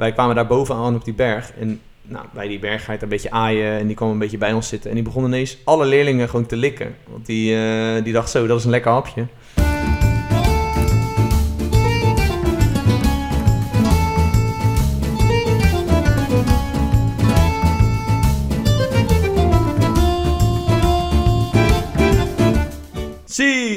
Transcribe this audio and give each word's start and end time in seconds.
wij 0.00 0.12
kwamen 0.12 0.34
daar 0.34 0.46
bovenaan 0.46 0.94
op 0.94 1.04
die 1.04 1.14
berg. 1.14 1.52
En 1.58 1.80
nou, 2.02 2.24
bij 2.32 2.48
die 2.48 2.58
berg 2.58 2.84
ga 2.84 2.92
je 2.92 3.02
een 3.02 3.08
beetje 3.08 3.30
aaien. 3.30 3.78
En 3.78 3.86
die 3.86 3.96
kwam 3.96 4.10
een 4.10 4.18
beetje 4.18 4.38
bij 4.38 4.52
ons 4.52 4.68
zitten. 4.68 4.90
En 4.90 4.96
die 4.96 5.04
begon 5.04 5.24
ineens 5.24 5.58
alle 5.64 5.86
leerlingen 5.86 6.28
gewoon 6.28 6.46
te 6.46 6.56
likken. 6.56 6.96
Want 7.08 7.26
die, 7.26 7.56
eh, 7.56 8.04
die 8.04 8.12
dacht 8.12 8.30
zo, 8.30 8.46
dat 8.46 8.58
is 8.58 8.64
een 8.64 8.70
lekker 8.70 8.92
hapje. 8.92 9.26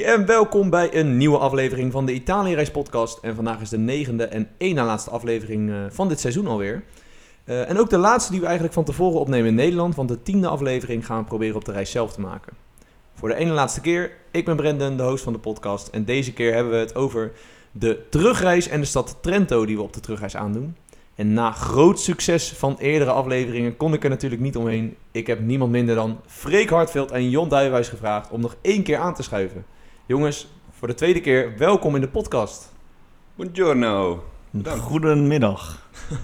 En 0.03 0.25
welkom 0.25 0.69
bij 0.69 0.95
een 0.95 1.17
nieuwe 1.17 1.37
aflevering 1.37 1.91
van 1.91 2.05
de 2.05 2.13
Italië-reis 2.13 2.71
podcast. 2.71 3.17
En 3.21 3.35
vandaag 3.35 3.61
is 3.61 3.69
de 3.69 3.77
negende 3.77 4.23
en 4.23 4.49
één 4.57 4.75
na 4.75 4.85
laatste 4.85 5.09
aflevering 5.09 5.69
eh, 5.69 5.75
van 5.89 6.07
dit 6.07 6.19
seizoen 6.19 6.47
alweer. 6.47 6.83
Eh, 7.43 7.69
en 7.69 7.77
ook 7.77 7.89
de 7.89 7.97
laatste 7.97 8.31
die 8.31 8.39
we 8.39 8.45
eigenlijk 8.45 8.75
van 8.75 8.83
tevoren 8.83 9.19
opnemen 9.19 9.47
in 9.47 9.55
Nederland, 9.55 9.95
want 9.95 10.09
de 10.09 10.23
tiende 10.23 10.47
aflevering 10.47 11.05
gaan 11.05 11.17
we 11.17 11.23
proberen 11.23 11.55
op 11.55 11.65
de 11.65 11.71
reis 11.71 11.91
zelf 11.91 12.13
te 12.13 12.21
maken. 12.21 12.53
Voor 13.13 13.29
de 13.29 13.35
ene 13.35 13.51
laatste 13.51 13.81
keer, 13.81 14.11
ik 14.31 14.45
ben 14.45 14.55
Brendan, 14.55 14.97
de 14.97 15.03
host 15.03 15.23
van 15.23 15.33
de 15.33 15.39
podcast. 15.39 15.87
En 15.87 16.05
deze 16.05 16.33
keer 16.33 16.53
hebben 16.53 16.73
we 16.73 16.79
het 16.79 16.95
over 16.95 17.31
de 17.71 18.05
terugreis 18.09 18.67
en 18.67 18.79
de 18.79 18.85
stad 18.85 19.17
Trento 19.21 19.65
die 19.65 19.75
we 19.75 19.81
op 19.81 19.93
de 19.93 19.99
terugreis 19.99 20.35
aandoen. 20.35 20.75
En 21.15 21.33
na 21.33 21.51
groot 21.51 21.99
succes 21.99 22.53
van 22.53 22.75
eerdere 22.79 23.11
afleveringen 23.11 23.77
kon 23.77 23.93
ik 23.93 24.03
er 24.03 24.09
natuurlijk 24.09 24.41
niet 24.41 24.57
omheen. 24.57 24.95
Ik 25.11 25.27
heb 25.27 25.39
niemand 25.39 25.71
minder 25.71 25.95
dan 25.95 26.19
Freek 26.25 26.69
Hartveld 26.69 27.11
en 27.11 27.29
Jon 27.29 27.49
Duijhuis 27.49 27.89
gevraagd 27.89 28.31
om 28.31 28.41
nog 28.41 28.55
één 28.61 28.83
keer 28.83 28.97
aan 28.97 29.13
te 29.13 29.23
schuiven. 29.23 29.65
Jongens, 30.05 30.47
voor 30.71 30.87
de 30.87 30.93
tweede 30.93 31.21
keer 31.21 31.57
welkom 31.57 31.95
in 31.95 32.01
de 32.01 32.07
podcast. 32.07 32.73
Buongiorno. 33.35 34.23
Bedankt. 34.49 34.81
Goedemiddag. 34.83 35.71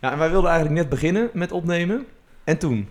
Ja, 0.00 0.12
en 0.12 0.18
wij 0.18 0.30
wilden 0.30 0.50
eigenlijk 0.50 0.80
net 0.80 0.90
beginnen 0.90 1.30
met 1.32 1.52
opnemen. 1.52 2.06
En 2.44 2.58
toen? 2.58 2.88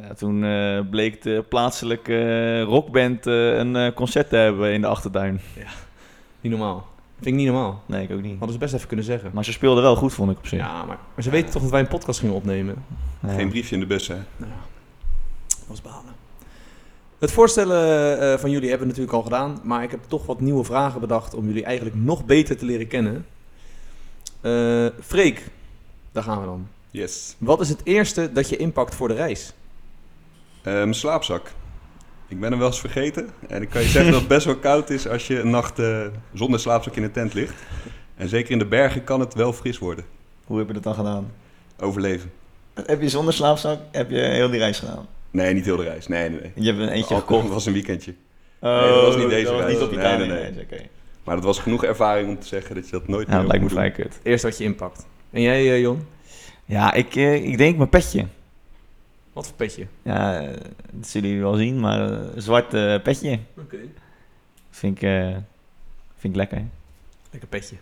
Ja, 0.00 0.14
toen 0.14 0.44
eh, 0.44 0.80
bleek 0.90 1.22
de 1.22 1.44
plaatselijke 1.48 2.18
eh, 2.18 2.62
rockband 2.62 3.26
eh, 3.26 3.56
een 3.56 3.76
eh, 3.76 3.92
concert 3.94 4.28
te 4.28 4.36
hebben 4.36 4.72
in 4.72 4.80
de 4.80 4.86
achtertuin. 4.86 5.40
Niet 6.40 6.52
normaal. 6.52 6.86
Vind 7.14 7.26
ik 7.26 7.34
niet 7.34 7.46
normaal. 7.46 7.82
Nee, 7.86 8.02
ik 8.02 8.10
ook 8.12 8.22
niet. 8.22 8.38
Hadden 8.38 8.52
ze 8.52 8.58
best 8.58 8.74
even 8.74 8.86
kunnen 8.86 9.04
zeggen. 9.04 9.30
Maar 9.34 9.44
ze 9.44 9.52
speelden 9.52 9.82
wel 9.82 9.96
goed, 9.96 10.12
vond 10.12 10.30
ik 10.30 10.38
op 10.38 10.46
zich. 10.46 10.58
Ja, 10.58 10.84
maar, 10.84 10.98
maar 11.14 11.24
ze 11.24 11.30
weten 11.30 11.50
toch 11.50 11.62
dat 11.62 11.70
wij 11.70 11.80
een 11.80 11.88
podcast 11.88 12.18
gingen 12.18 12.34
opnemen? 12.34 12.84
Ja. 13.20 13.34
Geen 13.34 13.48
briefje 13.48 13.74
in 13.74 13.80
de 13.80 13.86
bus, 13.86 14.08
hè? 14.08 14.18
Nou, 14.36 14.52
dat 15.48 15.64
was 15.66 15.82
balen. 15.82 16.11
Het 17.22 17.32
voorstellen 17.32 18.20
eh, 18.20 18.38
van 18.38 18.50
jullie 18.50 18.68
hebben 18.68 18.86
we 18.86 18.92
natuurlijk 18.92 19.16
al 19.16 19.22
gedaan, 19.22 19.60
maar 19.62 19.82
ik 19.82 19.90
heb 19.90 20.00
toch 20.08 20.26
wat 20.26 20.40
nieuwe 20.40 20.64
vragen 20.64 21.00
bedacht 21.00 21.34
om 21.34 21.46
jullie 21.46 21.64
eigenlijk 21.64 21.96
nog 21.96 22.24
beter 22.24 22.56
te 22.56 22.64
leren 22.64 22.86
kennen. 22.86 23.26
Eh 24.40 24.86
Freek, 25.00 25.46
daar 26.12 26.22
gaan 26.22 26.40
we 26.40 26.46
dan. 26.46 26.68
Yes. 26.90 27.36
Wat 27.38 27.60
is 27.60 27.68
het 27.68 27.80
eerste 27.84 28.32
dat 28.32 28.48
je 28.48 28.56
inpakt 28.56 28.94
voor 28.94 29.08
de 29.08 29.14
reis? 29.14 29.52
Eh, 30.62 30.72
mijn 30.72 30.94
slaapzak. 30.94 31.52
Ik 32.28 32.40
ben 32.40 32.50
hem 32.50 32.58
wel 32.58 32.68
eens 32.68 32.80
vergeten. 32.80 33.28
En 33.48 33.62
ik 33.62 33.68
kan 33.68 33.82
je 33.82 33.88
zeggen 33.88 34.12
dat 34.12 34.20
het 34.20 34.28
best 34.28 34.46
wel 34.46 34.56
koud 34.56 34.90
is 34.90 35.08
als 35.08 35.26
je 35.26 35.40
een 35.40 35.50
nacht 35.50 35.78
eh, 35.78 36.06
zonder 36.32 36.60
slaapzak 36.60 36.96
in 36.96 37.02
de 37.02 37.10
tent 37.10 37.34
ligt. 37.34 37.54
En 38.16 38.28
zeker 38.28 38.50
in 38.50 38.58
de 38.58 38.66
bergen 38.66 39.04
kan 39.04 39.20
het 39.20 39.34
wel 39.34 39.52
fris 39.52 39.78
worden. 39.78 40.04
Hoe 40.44 40.58
heb 40.58 40.66
je 40.66 40.72
dat 40.72 40.82
dan 40.82 40.94
gedaan? 40.94 41.32
Overleven. 41.80 42.32
Heb 42.74 43.00
je 43.00 43.08
zonder 43.08 43.34
slaapzak 43.34 43.78
heb 43.90 44.10
je 44.10 44.20
heel 44.20 44.50
die 44.50 44.58
reis 44.58 44.78
gedaan? 44.78 45.06
Nee, 45.32 45.54
niet 45.54 45.64
heel 45.64 45.76
de 45.76 45.82
reis. 45.82 46.06
Nee, 46.08 46.28
nee, 46.30 46.40
nee. 46.40 46.50
Je 46.54 46.66
hebt 46.66 46.78
een 46.78 46.88
eentje 46.88 47.14
Oh, 47.14 47.20
gekocht. 47.20 47.42
Dat 47.42 47.52
was 47.52 47.66
een 47.66 47.72
weekendje. 47.72 48.14
Oh, 48.60 48.80
Nee, 48.80 48.88
dat 48.90 49.02
was 49.04 49.16
niet 49.16 49.28
deze 49.28 49.44
dat 49.50 49.60
reis. 49.60 49.72
niet 49.72 49.82
op 49.82 49.90
Nee, 49.90 49.98
Italië. 50.00 50.18
nee, 50.18 50.28
nee. 50.28 50.38
reis, 50.50 50.56
oké. 50.64 50.80
Maar 51.24 51.34
dat 51.34 51.44
was 51.44 51.58
genoeg 51.58 51.84
ervaring 51.84 52.28
om 52.28 52.38
te 52.38 52.46
zeggen 52.46 52.74
dat 52.74 52.84
je 52.84 52.90
dat 52.90 53.08
nooit 53.08 53.26
Ja, 53.26 53.32
dat 53.32 53.40
meer 53.42 53.50
lijkt 53.50 53.64
me 53.64 53.70
vrij 53.70 53.90
kut. 53.90 54.18
Eerst 54.22 54.44
wat 54.44 54.58
je 54.58 54.64
inpakt. 54.64 55.06
En 55.30 55.40
jij, 55.42 55.72
eh, 55.72 55.80
Jon? 55.80 56.06
Ja, 56.64 56.92
ik, 56.92 57.14
eh, 57.16 57.34
ik 57.44 57.58
denk 57.58 57.76
mijn 57.76 57.88
petje. 57.88 58.26
Wat 59.32 59.46
voor 59.46 59.56
petje? 59.56 59.86
Ja, 60.02 60.40
dat 60.92 61.06
zullen 61.08 61.28
jullie 61.28 61.42
wel 61.44 61.54
zien, 61.54 61.80
maar 61.80 62.10
eh, 62.12 62.34
een 62.34 62.42
zwart 62.42 62.74
eh, 62.74 63.02
petje 63.02 63.38
Oké. 63.58 63.76
vind 64.70 64.96
ik, 64.96 65.02
eh, 65.02 65.26
vind 66.16 66.32
ik 66.32 66.36
lekker. 66.36 66.62
Lekker 67.30 67.48
petje. 67.48 67.76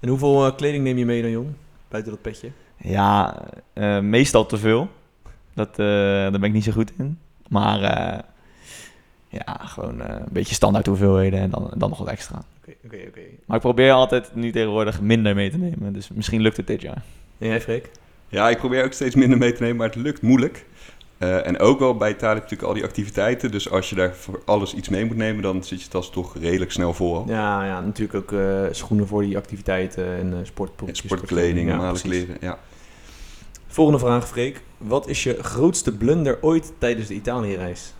En 0.00 0.08
hoeveel 0.08 0.54
kleding 0.54 0.84
neem 0.84 0.98
je 0.98 1.04
mee 1.06 1.22
dan, 1.22 1.30
Jon? 1.30 1.56
Buiten 1.88 2.12
dat 2.12 2.22
petje? 2.22 2.50
Ja, 2.76 3.42
eh, 3.72 3.98
meestal 4.00 4.46
te 4.46 4.56
veel. 4.58 4.88
Dat, 5.56 5.68
eh, 5.70 5.86
daar 5.86 6.30
ben 6.30 6.42
ik 6.42 6.52
niet 6.52 6.64
zo 6.64 6.72
goed 6.72 6.92
in. 6.98 7.18
Maar 7.48 7.82
eh, 7.82 8.18
ja, 9.28 9.58
gewoon 9.64 10.02
eh, 10.02 10.16
een 10.18 10.32
beetje 10.32 10.54
standaard 10.54 10.86
hoeveelheden 10.86 11.40
en 11.40 11.50
dan, 11.50 11.70
dan 11.76 11.88
nog 11.88 11.98
wat 11.98 12.08
extra. 12.08 12.42
Oké, 12.60 12.76
oké, 12.84 12.96
oké. 13.08 13.20
Maar 13.46 13.56
ik 13.56 13.62
probeer 13.62 13.92
altijd 13.92 14.34
nu 14.34 14.52
tegenwoordig 14.52 15.00
minder 15.00 15.34
mee 15.34 15.50
te 15.50 15.58
nemen. 15.58 15.92
Dus 15.92 16.08
misschien 16.14 16.40
lukt 16.40 16.56
het 16.56 16.66
dit 16.66 16.82
jaar. 16.82 17.02
En 17.38 17.48
jij, 17.48 17.60
Freek? 17.60 17.90
Ja, 18.28 18.50
ik 18.50 18.58
probeer 18.58 18.84
ook 18.84 18.92
steeds 18.92 19.14
minder 19.14 19.38
mee 19.38 19.52
te 19.52 19.62
nemen, 19.62 19.76
maar 19.76 19.86
het 19.86 19.96
lukt 19.96 20.22
moeilijk. 20.22 20.64
Eh, 21.18 21.46
en 21.46 21.58
ook 21.58 21.78
wel 21.78 21.96
bij 21.96 22.08
je 22.18 22.42
natuurlijk 22.42 22.62
al 22.62 22.74
die 22.74 22.84
activiteiten. 22.84 23.50
Dus 23.50 23.70
als 23.70 23.90
je 23.90 23.94
daar 23.94 24.14
voor 24.14 24.42
alles 24.44 24.74
iets 24.74 24.88
mee 24.88 25.04
moet 25.04 25.16
nemen, 25.16 25.42
dan 25.42 25.64
zit 25.64 25.82
je 25.82 25.88
tas 25.88 26.10
toch 26.10 26.38
redelijk 26.38 26.72
snel 26.72 26.94
vol. 26.94 27.24
Ja, 27.28 27.64
ja 27.64 27.80
natuurlijk 27.80 28.14
ook 28.14 28.40
eh, 28.40 28.62
schoenen 28.70 29.06
voor 29.06 29.22
die 29.22 29.36
activiteiten 29.36 30.16
en 30.16 30.32
eh 30.32 30.38
En 30.38 30.46
sportpotjes. 30.46 30.98
sportkleding, 30.98 31.68
Ja, 31.68 31.76
normale 31.76 32.00
kleren. 32.00 32.36
Ja. 32.40 32.58
Volgende 33.66 33.98
vraag, 34.00 34.28
Freek. 34.28 34.62
Wat 34.78 35.08
is 35.08 35.22
je 35.22 35.42
grootste 35.42 35.92
blunder 35.96 36.38
ooit 36.40 36.72
tijdens 36.78 37.08
de 37.08 37.14
Italië-reis? 37.14 37.92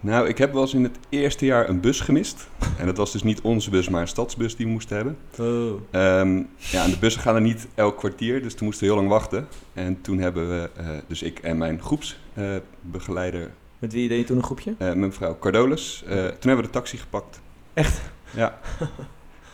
Nou, 0.00 0.28
ik 0.28 0.38
heb 0.38 0.52
wel 0.52 0.62
eens 0.62 0.74
in 0.74 0.82
het 0.82 0.98
eerste 1.08 1.44
jaar 1.44 1.68
een 1.68 1.80
bus 1.80 2.00
gemist. 2.00 2.48
En 2.78 2.86
dat 2.86 2.96
was 2.96 3.12
dus 3.12 3.22
niet 3.22 3.40
onze 3.40 3.70
bus, 3.70 3.88
maar 3.88 4.00
een 4.00 4.08
stadsbus 4.08 4.56
die 4.56 4.66
we 4.66 4.72
moesten 4.72 4.96
hebben. 4.96 5.16
Oh. 5.38 5.80
Ehm, 5.90 6.36
ja, 6.56 6.84
en 6.84 6.90
de 6.90 6.98
bussen 7.00 7.22
gaan 7.22 7.34
er 7.34 7.40
niet 7.40 7.66
elk 7.74 7.98
kwartier, 7.98 8.42
dus 8.42 8.54
toen 8.54 8.66
moesten 8.66 8.86
we 8.86 8.92
heel 8.92 9.00
lang 9.02 9.12
wachten. 9.12 9.48
En 9.72 10.00
toen 10.00 10.18
hebben 10.18 10.48
we, 10.48 10.70
eh, 10.76 10.86
dus 11.06 11.22
ik 11.22 11.38
en 11.38 11.58
mijn 11.58 11.80
groepsbegeleider, 11.82 13.50
Met 13.78 13.92
wie 13.92 14.08
deed 14.08 14.18
je 14.18 14.24
toen 14.24 14.36
een 14.36 14.44
groepje? 14.44 14.74
eh 14.78 14.92
mevrouw 14.92 15.38
Cardolis, 15.38 16.02
eh, 16.06 16.14
toen 16.14 16.24
hebben 16.24 16.56
we 16.56 16.62
de 16.62 16.70
taxi 16.70 16.96
gepakt. 16.96 17.40
Echt? 17.74 18.00
Ja. 18.36 18.58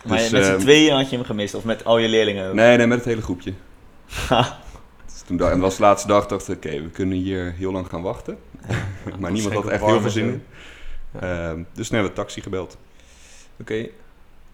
Maar 0.04 0.18
Dus, 0.18 0.30
met 0.30 0.44
z'n 0.44 0.50
ehm, 0.50 0.60
tweeën 0.60 0.94
had 0.96 1.10
je 1.10 1.16
hem 1.16 1.24
gemist, 1.24 1.54
of 1.54 1.64
met 1.64 1.84
al 1.84 1.98
je 1.98 2.08
leerlingen 2.08 2.48
ook? 2.48 2.54
Nee, 2.54 2.76
nee, 2.76 2.86
met 2.86 2.98
het 2.98 3.06
hele 3.06 3.22
groepje. 3.22 3.52
Toen 5.28 5.36
dacht, 5.36 5.52
en 5.52 5.58
dat 5.58 5.68
was 5.68 5.76
de 5.76 5.82
laatste 5.82 6.08
dag, 6.08 6.26
dachten 6.26 6.50
we, 6.50 6.56
oké, 6.56 6.82
we 6.82 6.90
kunnen 6.90 7.18
hier 7.18 7.54
heel 7.56 7.72
lang 7.72 7.86
gaan 7.88 8.02
wachten. 8.02 8.38
maar 9.20 9.32
niemand 9.32 9.54
had 9.54 9.66
echt 9.66 9.84
heel 9.84 10.00
veel 10.00 10.10
zin 10.10 10.24
in. 10.26 10.42
Ehm, 11.20 11.62
dus 11.72 11.86
toen 11.88 11.96
hebben 11.98 12.14
we 12.14 12.20
taxi 12.20 12.40
gebeld. 12.40 12.76
Oké. 13.60 13.86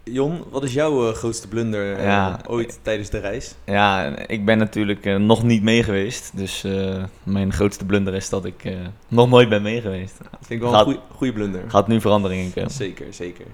Jon, 0.02 0.44
wat 0.50 0.62
is 0.64 0.72
jouw 0.72 1.08
eh, 1.08 1.14
grootste 1.14 1.48
blunder 1.48 1.96
eh, 1.96 2.04
Ja. 2.04 2.40
ooit 2.48 2.78
tijdens 2.82 3.10
de 3.10 3.18
reis? 3.18 3.54
Ja, 3.64 4.16
ik 4.26 4.44
ben 4.44 4.58
natuurlijk 4.58 5.06
eh, 5.06 5.16
nog 5.16 5.42
niet 5.42 5.62
mee 5.62 5.82
geweest. 5.82 6.30
Dus 6.36 6.64
eh, 6.64 7.04
mijn 7.22 7.52
grootste 7.52 7.84
blunder 7.84 8.14
is 8.14 8.28
dat 8.28 8.44
ik 8.44 8.64
eh, 8.64 8.74
nog 9.08 9.28
nooit 9.28 9.48
ben 9.48 9.62
mee 9.62 9.80
geweest. 9.80 10.18
Dat 10.18 10.28
vind 10.40 10.50
ik 10.50 10.60
wel 10.60 10.70
Gaat- 10.70 10.86
een 10.86 10.98
goede 11.14 11.32
blunder. 11.32 11.62
Gaat 11.68 11.88
nu 11.88 12.00
verandering 12.00 12.42
in 12.42 12.52
komen. 12.52 12.70
Zeker, 12.70 13.06
zeker. 13.14 13.44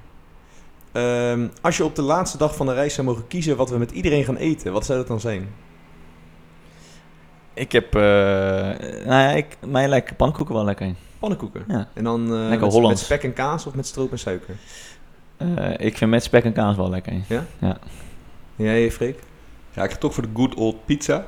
Ehm, 0.92 1.47
als 1.60 1.76
je 1.76 1.84
op 1.84 1.94
de 1.97 2.03
laatste 2.03 2.38
dag 2.38 2.56
van 2.56 2.66
de 2.66 2.75
reis 2.75 2.94
zou 2.94 3.06
mogen 3.06 3.26
kiezen 3.26 3.56
wat 3.56 3.70
we 3.70 3.78
met 3.78 3.91
iedereen 3.91 4.25
gaan 4.25 4.36
eten, 4.36 4.72
wat 4.72 4.84
zou 4.86 4.98
dat 4.98 5.09
dan 5.09 5.20
zijn? 5.20 5.48
Ik 7.60 7.72
heb, 7.72 7.94
eh, 7.94 8.00
nou 8.00 9.06
ja, 9.06 9.31
ik, 9.31 9.56
mij 9.66 9.88
lijken 9.88 10.16
pannenkoeken 10.16 10.54
wel 10.54 10.65
lekker. 10.65 10.94
Pannenkoeken. 11.19 11.65
Ja. 11.69 11.88
En 11.93 12.04
dan 12.04 12.22
eh, 12.25 12.48
Lekker 12.48 12.60
met, 12.60 12.72
Hollands. 12.72 13.00
met 13.00 13.04
spek 13.04 13.22
en 13.22 13.32
kaas 13.32 13.66
of 13.66 13.75
met 13.75 13.87
stroop 13.87 14.12
en 14.12 14.19
suiker? 14.19 14.54
Eh, 15.37 15.87
ik 15.87 15.97
vind 15.97 16.10
met 16.10 16.22
spek 16.22 16.44
en 16.44 16.53
kaas 16.53 16.76
wel 16.76 16.91
lekker. 16.91 17.12
En 17.12 17.37
jij, 18.56 18.91
Freek? 18.91 19.19
Ja, 19.72 19.84
ik 19.84 19.91
ga 19.91 19.97
toch 19.97 20.15
voor 20.15 20.22
de 20.22 20.28
good 20.34 20.54
old 20.54 20.84
pizza. 20.84 21.26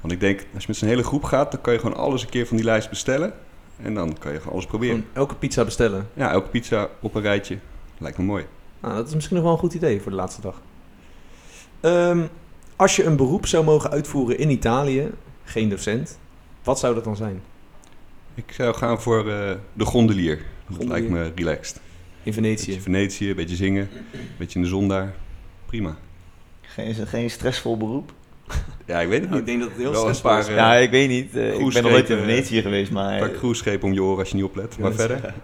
Want 0.00 0.12
ik 0.12 0.20
denk, 0.20 0.38
als 0.54 0.62
je 0.62 0.68
met 0.68 0.76
z'n 0.76 0.86
hele 0.86 1.02
groep 1.02 1.24
gaat, 1.24 1.52
dan 1.52 1.60
kan 1.60 1.72
je 1.72 1.78
gewoon 1.78 1.96
alles 1.96 2.22
een 2.22 2.28
keer 2.28 2.46
van 2.46 2.56
die 2.56 2.66
lijst 2.66 2.88
bestellen. 2.88 3.32
En 3.82 3.94
dan 3.94 4.18
kan 4.18 4.32
je 4.32 4.38
gewoon 4.38 4.52
alles 4.52 4.66
proberen. 4.66 4.96
Gewoon 4.96 5.10
elke 5.12 5.34
pizza 5.34 5.64
bestellen. 5.64 6.08
Ja, 6.14 6.30
elke 6.30 6.48
pizza 6.48 6.88
op 7.00 7.14
een 7.14 7.22
rijtje. 7.22 7.58
Lijkt 7.98 8.18
me 8.18 8.24
mooi. 8.24 8.46
Nou, 8.80 8.94
dat 8.94 9.08
is 9.08 9.14
misschien 9.14 9.36
nog 9.36 9.44
wel 9.44 9.54
een 9.54 9.60
goed 9.60 9.74
idee 9.74 10.00
voor 10.00 10.10
de 10.10 10.16
laatste 10.16 10.40
dag. 10.40 10.60
Ehm, 11.80 12.26
als 12.76 12.96
je 12.96 13.04
een 13.04 13.16
beroep 13.16 13.46
zou 13.46 13.64
mogen 13.64 13.90
uitvoeren 13.90 14.38
in 14.38 14.50
Italië, 14.50 15.10
geen 15.44 15.68
docent, 15.68 16.18
wat 16.62 16.78
zou 16.78 16.94
dat 16.94 17.04
dan 17.04 17.16
zijn? 17.16 17.42
Ik 18.34 18.52
zou 18.52 18.74
gaan 18.74 19.00
voor 19.00 19.30
eh, 19.30 19.50
de 19.72 19.84
gondelier. 19.84 20.40
Dat 20.68 20.84
lijkt 20.88 21.08
me 21.08 21.32
relaxed. 21.34 21.76
In 21.76 21.82
Beetje 22.22 22.32
Venetië. 22.42 22.80
Venetië, 22.80 23.30
een 23.30 23.36
beetje 23.36 23.56
zingen, 23.56 23.88
een 24.12 24.20
beetje 24.38 24.58
in 24.58 24.62
de 24.64 24.70
zon 24.70 24.88
daar. 24.88 25.14
Prima. 25.66 25.96
Geen, 26.60 26.94
geen 27.06 27.30
stressvol 27.30 27.76
beroep? 27.76 28.12
Ja, 28.86 29.00
ik 29.00 29.08
weet 29.08 29.20
het 29.20 29.30
Nou, 29.30 29.40
ik 29.42 29.46
niet. 29.46 29.58
denk 29.58 29.60
dat 29.60 29.68
het 29.68 29.78
heel 29.78 29.90
een 29.90 30.14
stressvol 30.14 30.30
paar, 30.30 30.40
is. 30.40 30.46
eh, 30.48 30.54
ja, 30.56 30.74
ik 30.74 30.90
weet 30.90 31.08
niet. 31.08 31.36
eh, 31.36 31.52
ik 31.52 31.72
ben 31.72 31.82
nog 31.82 31.92
nooit 31.92 32.10
in 32.10 32.18
Venetië 32.18 32.62
geweest, 32.62 32.90
maar... 32.92 33.18
Pak 33.18 33.36
cruiseschepen 33.36 33.88
om 33.88 33.94
je 33.94 34.02
oren 34.02 34.18
als 34.18 34.28
je 34.28 34.34
niet 34.34 34.44
oplet. 34.44 34.78
Maar 34.78 34.90
Ja, 34.90 34.96
verder. 34.96 35.34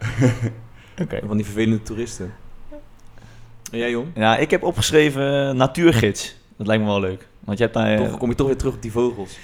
Oké. 1.02 1.20
Van 1.26 1.36
die 1.36 1.44
vervelende 1.46 1.82
toeristen. 1.82 2.32
En 3.72 3.78
jij, 3.78 3.90
Jon? 3.90 4.12
Ja, 4.14 4.36
ik 4.36 4.50
heb 4.50 4.62
opgeschreven 4.62 5.56
natuurgids. 5.56 6.36
Dat 6.56 6.66
lijkt 6.66 6.82
me 6.82 6.88
wel 6.88 7.00
leuk. 7.00 7.28
Want 7.40 7.58
je 7.58 7.64
hebt 7.64 7.76
daar... 7.76 7.96
Toch 7.96 8.18
kom 8.18 8.28
je 8.28 8.34
toch 8.34 8.46
weer 8.46 8.56
terug 8.56 8.74
op 8.74 8.82
die 8.82 8.92
vogels. 8.92 9.38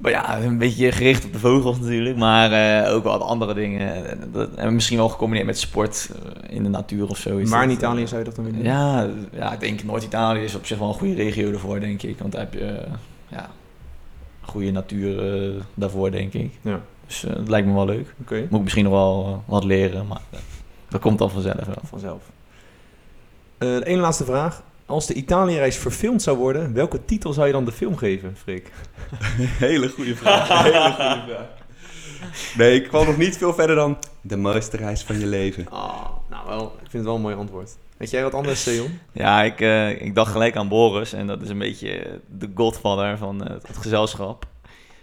Maar 0.00 0.10
ja, 0.10 0.40
een 0.40 0.58
beetje 0.58 0.92
gericht 0.92 1.24
op 1.24 1.32
de 1.32 1.38
vogels 1.38 1.78
natuurlijk, 1.80 2.16
maar 2.16 2.52
eh, 2.84 2.94
ook 2.94 3.02
wel 3.02 3.18
wat 3.18 3.28
andere 3.28 3.54
dingen. 3.54 4.08
En 4.10 4.30
dat- 4.32 4.54
En 4.54 4.74
misschien 4.74 4.96
wel 4.98 5.08
gecombineerd 5.08 5.46
met 5.46 5.58
sport 5.58 6.10
eh, 6.48 6.56
in 6.56 6.62
de 6.62 6.68
natuur 6.68 7.08
of 7.08 7.18
zo. 7.18 7.36
is 7.36 7.50
Waar 7.50 7.62
in 7.62 7.68
dat, 7.68 7.76
Italië 7.78 8.02
eh, 8.02 8.06
zou 8.08 8.18
je 8.18 8.24
dat 8.26 8.34
dan 8.36 8.44
willen 8.44 8.60
doen? 8.62 8.68
Ja, 8.72 9.08
ja, 9.32 9.52
ik 9.52 9.60
denk 9.60 9.84
Noord-Italië 9.84 10.40
is 10.42 10.54
op 10.54 10.66
zich 10.66 10.78
wel 10.78 10.88
een 10.88 10.94
goede 10.94 11.14
regio 11.14 11.50
ervoor, 11.52 11.80
denk 11.80 12.02
ik. 12.02 12.18
Want 12.18 12.32
daar 12.32 12.40
heb 12.40 12.52
je 12.54 12.64
eh, 12.64 12.92
ja, 13.28 13.48
goede 14.40 14.70
natuur 14.70 15.44
eh, 15.54 15.60
daarvoor, 15.74 16.10
denk 16.10 16.32
ik. 16.32 16.52
Ja. 16.60 16.80
Dus 17.06 17.24
eh, 17.24 17.34
dat 17.34 17.48
lijkt 17.48 17.66
me 17.66 17.74
wel 17.74 17.86
leuk. 17.86 18.14
Oké, 18.20 18.38
Moet 18.40 18.58
ik 18.58 18.62
misschien 18.62 18.84
nog 18.84 18.92
wel 18.92 19.24
eh, 19.26 19.50
wat 19.52 19.64
leren, 19.64 20.06
maar 20.06 20.20
eh, 20.30 20.38
dat 20.88 21.00
komt 21.00 21.18
dan 21.18 21.30
vanzelf 21.30 21.64
wel. 21.66 21.74
vanzelf. 21.84 22.22
Eh, 23.58 23.68
de 23.68 23.84
ene 23.86 24.00
laatste 24.00 24.24
vraag. 24.24 24.62
Als 24.88 25.06
de 25.06 25.14
Italië-reis 25.14 25.76
verfilmd 25.76 26.22
zou 26.22 26.36
worden, 26.36 26.72
welke 26.72 27.04
titel 27.04 27.32
zou 27.32 27.46
je 27.46 27.52
dan 27.52 27.64
de 27.64 27.72
film 27.72 27.96
geven, 27.96 28.36
Freek? 28.36 28.72
Hele 29.68 29.88
goede 29.88 30.16
vraag. 30.16 30.62
Hele 30.62 30.92
goede 30.92 31.24
vraag. 31.26 31.46
Nee, 32.56 32.74
ik 32.74 32.88
kwam 32.88 33.06
nog 33.06 33.16
niet 33.16 33.36
veel 33.36 33.54
verder 33.54 33.76
dan 33.76 33.98
de 34.20 34.36
mooiste 34.36 34.76
reis 34.76 35.02
van 35.02 35.18
je 35.18 35.26
leven. 35.26 35.68
Ah, 35.68 36.06
nou 36.30 36.48
wel, 36.48 36.64
ik 36.64 36.80
vind 36.80 36.92
het 36.92 37.04
wel 37.04 37.14
een 37.14 37.20
mooi 37.20 37.34
antwoord. 37.34 37.76
Weet 37.96 38.10
jij 38.10 38.22
wat 38.22 38.34
anders, 38.34 38.62
Seon? 38.62 38.98
Ja, 39.12 39.42
ik, 39.42 39.60
eh, 39.60 40.00
ik 40.02 40.14
dacht 40.14 40.32
gelijk 40.32 40.56
aan 40.56 40.68
Boris 40.68 41.12
en 41.12 41.26
dat 41.26 41.42
is 41.42 41.48
een 41.48 41.58
beetje 41.58 41.90
eh, 41.90 42.12
de 42.38 42.50
godfather 42.54 43.18
van 43.18 43.44
eh, 43.44 43.50
het 43.66 43.76
gezelschap. 43.76 44.46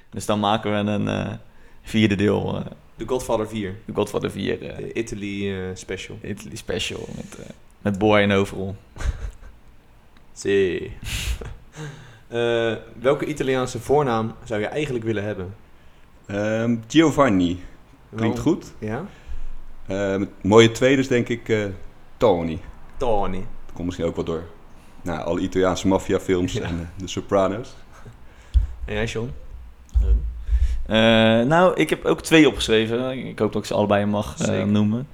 Dus 0.10 0.26
dan 0.26 0.40
maken 0.40 0.72
we 0.72 0.92
een 0.92 1.08
eh, 1.08 1.34
vierde 1.82 2.16
deel, 2.16 2.56
eh 2.56 2.66
The 2.98 3.08
Godfather 3.08 3.48
4. 3.48 3.76
de 3.86 3.94
Godfather 3.94 4.32
4, 4.32 4.62
eh, 4.62 4.78
De 4.78 4.94
Italy 4.94 5.54
eh, 5.54 5.58
special. 5.74 6.18
Italy 6.24 6.56
Special 6.56 7.08
met, 7.16 7.36
eh 7.40 7.46
met 7.82 7.98
Boy 7.98 8.20
en 8.20 8.32
overal. 8.32 8.76
Zee. 10.36 10.92
Eh, 12.28 12.74
welke 13.00 13.26
Italiaanse 13.26 13.80
voornaam 13.80 14.34
zou 14.44 14.62
je 14.62 14.66
eigenlijk 14.68 15.06
willen 15.06 15.24
hebben? 15.24 15.56
Ehm, 16.26 16.76
Giovanni, 16.88 17.64
klinkt 18.16 18.40
goed. 18.40 18.74
Ja? 18.80 19.06
Ehm, 19.88 20.20
het 20.20 20.30
mooie 20.44 20.72
tweede 20.72 21.02
is 21.02 21.08
denk 21.08 21.28
ik 21.30 21.50
eh, 21.50 21.66
Tony. 22.18 22.60
Tony. 22.98 23.38
Dat 23.38 23.74
komt 23.74 23.86
misschien 23.86 24.06
ook 24.08 24.16
wel 24.16 24.26
door 24.26 24.44
nou, 25.02 25.20
alle 25.26 25.40
Italiaanse 25.40 25.88
maffiafilms 25.88 26.54
Ja. 26.54 26.62
en 26.62 26.80
eh, 26.80 27.00
de 27.02 27.08
Sopranos. 27.08 27.76
En 28.86 28.94
jij, 28.94 29.06
John? 29.06 29.32
Eh, 30.86 30.96
nou, 31.42 31.76
ik 31.76 31.90
heb 31.90 32.06
ook 32.06 32.22
twee 32.22 32.48
opgeschreven. 32.48 33.28
Ik 33.28 33.40
hoop 33.40 33.54
dat 33.54 33.62
ik 33.62 33.68
ze 33.68 33.74
allebei 33.74 34.06
mag 34.06 34.38
noemen. 34.66 35.08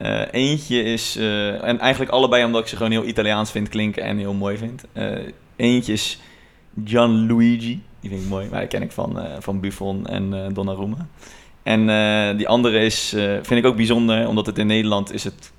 Eh, 0.00 0.22
eentje 0.30 0.82
is, 0.82 1.16
eh, 1.16 1.64
en 1.64 1.78
eigenlijk 1.78 2.12
allebei 2.12 2.44
omdat 2.44 2.60
ik 2.60 2.66
ze 2.66 2.76
gewoon 2.76 2.90
heel 2.90 3.04
Italiaans 3.04 3.50
vind 3.50 3.68
klinken 3.68 4.02
en 4.02 4.18
heel 4.18 4.32
mooi 4.32 4.56
vind. 4.56 4.84
Eh, 4.92 5.18
eentje 5.56 5.92
is 5.92 6.20
Gianluigi, 6.84 7.82
die 8.00 8.10
vind 8.10 8.22
ik 8.22 8.28
mooi, 8.28 8.48
maar 8.50 8.60
die 8.60 8.68
ken 8.68 8.82
ik 8.82 8.92
van, 8.92 9.18
van 9.38 9.60
Buffon 9.60 10.06
en 10.06 10.54
Donnarumma. 10.54 11.06
En 11.62 11.86
die 12.36 12.48
andere 12.48 12.78
is, 12.78 13.08
vind 13.42 13.50
ik 13.50 13.66
ook 13.66 13.76
bijzonder, 13.76 14.28
omdat 14.28 14.46
het 14.46 14.58
in 14.58 14.66
Nederland 14.66 15.12
is 15.12 15.24
het 15.24 15.52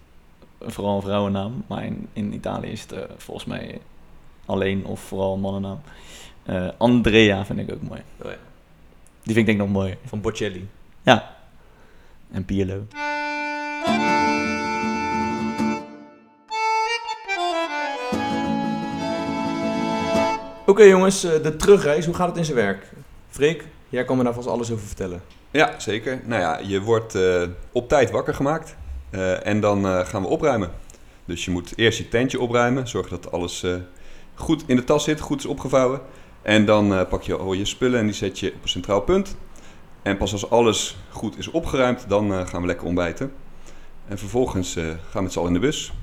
vooral 0.60 0.96
een 0.96 1.02
vrouwennaam, 1.02 1.64
maar 1.68 1.86
in, 1.86 2.08
in 2.14 2.34
Italië 2.34 2.70
is 2.70 2.82
het 2.82 2.96
volgens 3.18 3.46
mij 3.46 3.80
alleen 4.46 4.86
of 4.86 5.00
vooral 5.00 5.34
een 5.34 5.40
mannennaam. 5.40 5.82
Andrea 6.78 7.46
vind 7.46 7.60
ik 7.60 7.72
ook 7.72 7.82
mooi. 7.82 8.02
Oh 8.22 8.32
ja. 8.32 8.38
Die 9.24 9.34
vind 9.34 9.38
ik 9.38 9.46
denk 9.46 9.60
ik 9.60 9.66
nog 9.66 9.70
mooi. 9.70 9.98
Van 10.06 10.22
Bocelli. 10.22 10.68
Ja. 11.02 11.36
En 12.32 12.46
Pirlo. 12.46 12.88
Oké 20.72 20.84
jongens, 20.84 21.24
eh, 21.24 21.44
de 21.44 21.56
terugreis, 21.56 22.06
hoe 22.06 22.16
gaat 22.16 22.28
het 22.28 22.38
in 22.38 22.46
zijn 22.46 22.58
werk? 22.58 22.86
Freek, 23.30 23.66
jij 23.90 24.04
kan 24.04 24.18
me 24.18 24.24
daar 24.24 24.34
vast 24.34 24.48
alles 24.48 24.72
over 24.72 24.86
vertellen. 24.86 25.22
Ja, 25.52 25.80
zeker. 25.80 26.22
Nou 26.26 26.42
ja, 26.42 26.60
je 26.60 26.82
wordt 26.82 27.16
eh, 27.16 27.44
op 27.72 27.90
tijd 27.90 28.12
wakker 28.12 28.34
gemaakt 28.34 28.76
eh, 29.10 29.46
en 29.48 29.60
dan 29.60 30.06
gaan 30.06 30.22
we 30.22 30.28
opruimen. 30.28 30.72
Dus 31.26 31.46
je 31.46 31.52
moet 31.52 31.74
eerst 31.76 31.98
je 31.98 32.08
tentje 32.08 32.40
opruimen, 32.40 32.88
zorgen 32.88 33.22
dat 33.22 33.32
alles 33.32 33.66
goed 34.34 34.64
in 34.66 34.76
de 34.76 34.84
tas 34.84 35.04
zit, 35.04 35.20
goed 35.20 35.40
is 35.40 35.46
opgevouwen. 35.46 36.02
En 36.42 36.66
dan 36.66 37.08
pak 37.08 37.22
je 37.22 37.38
al 37.38 37.54
je 37.54 37.66
spullen 37.66 38.00
en 38.00 38.06
die 38.06 38.16
zet 38.16 38.40
je 38.40 38.48
op 38.48 38.64
een 38.64 38.70
centraal 38.70 39.02
punt. 39.02 39.36
En 40.02 40.18
pas 40.18 40.32
als 40.32 40.50
alles 40.50 40.98
goed 41.10 41.38
is 41.38 41.48
opgeruimd, 41.48 42.06
dan 42.08 42.48
gaan 42.48 42.62
we 42.62 42.68
lekker 42.68 42.88
ontbijten. 42.88 43.34
En 44.08 44.18
vervolgens 44.18 44.74
gaan 44.74 44.98
we 45.14 45.22
met 45.22 45.32
z'n 45.32 45.40
allen 45.40 45.54
in 45.54 45.60
de 45.60 45.66
bus. 45.66 45.94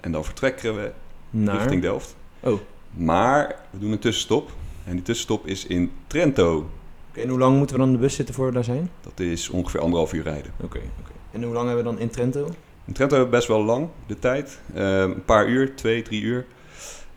En 0.00 0.12
dan 0.12 0.24
vertrekken 0.24 0.74
we 0.74 0.92
Naar... 1.30 1.56
richting 1.56 1.82
Delft. 1.82 2.16
Oh. 2.40 2.60
Oké, 2.94 3.04
Maar 3.04 3.56
we 3.70 3.78
doen 3.78 3.92
een 3.92 3.98
tussenstop. 3.98 4.50
En 4.84 4.92
die 4.92 5.02
tussenstop 5.02 5.46
is 5.46 5.66
in 5.66 5.92
Trento. 6.06 6.70
en 7.12 7.28
hoe 7.28 7.38
lang 7.38 7.56
moeten 7.56 7.76
we 7.76 7.82
dan 7.82 7.90
in 7.90 7.96
de 7.96 8.02
bus 8.02 8.14
zitten 8.14 8.34
voor 8.34 8.46
we 8.46 8.52
daar 8.52 8.64
zijn? 8.64 8.90
Dat 9.00 9.20
is 9.20 9.48
ongeveer 9.48 9.80
anderhalf 9.80 10.12
uur 10.12 10.22
rijden. 10.22 10.52
Oké, 10.56 10.78
oké. 11.00 11.12
En 11.30 11.42
hoe 11.42 11.52
lang 11.52 11.66
hebben 11.66 11.84
we 11.84 11.90
dan 11.90 12.00
in 12.00 12.10
Trento? 12.10 12.46
In 12.84 12.92
Trento 12.92 13.14
hebben 13.14 13.32
we 13.32 13.36
best 13.36 13.48
wel 13.48 13.64
lang 13.64 13.88
de 14.06 14.18
tijd. 14.18 14.60
Eh, 14.74 15.00
een 15.00 15.24
paar 15.24 15.48
uur, 15.48 15.76
twee, 15.76 16.02
drie 16.02 16.22
uur. 16.22 16.46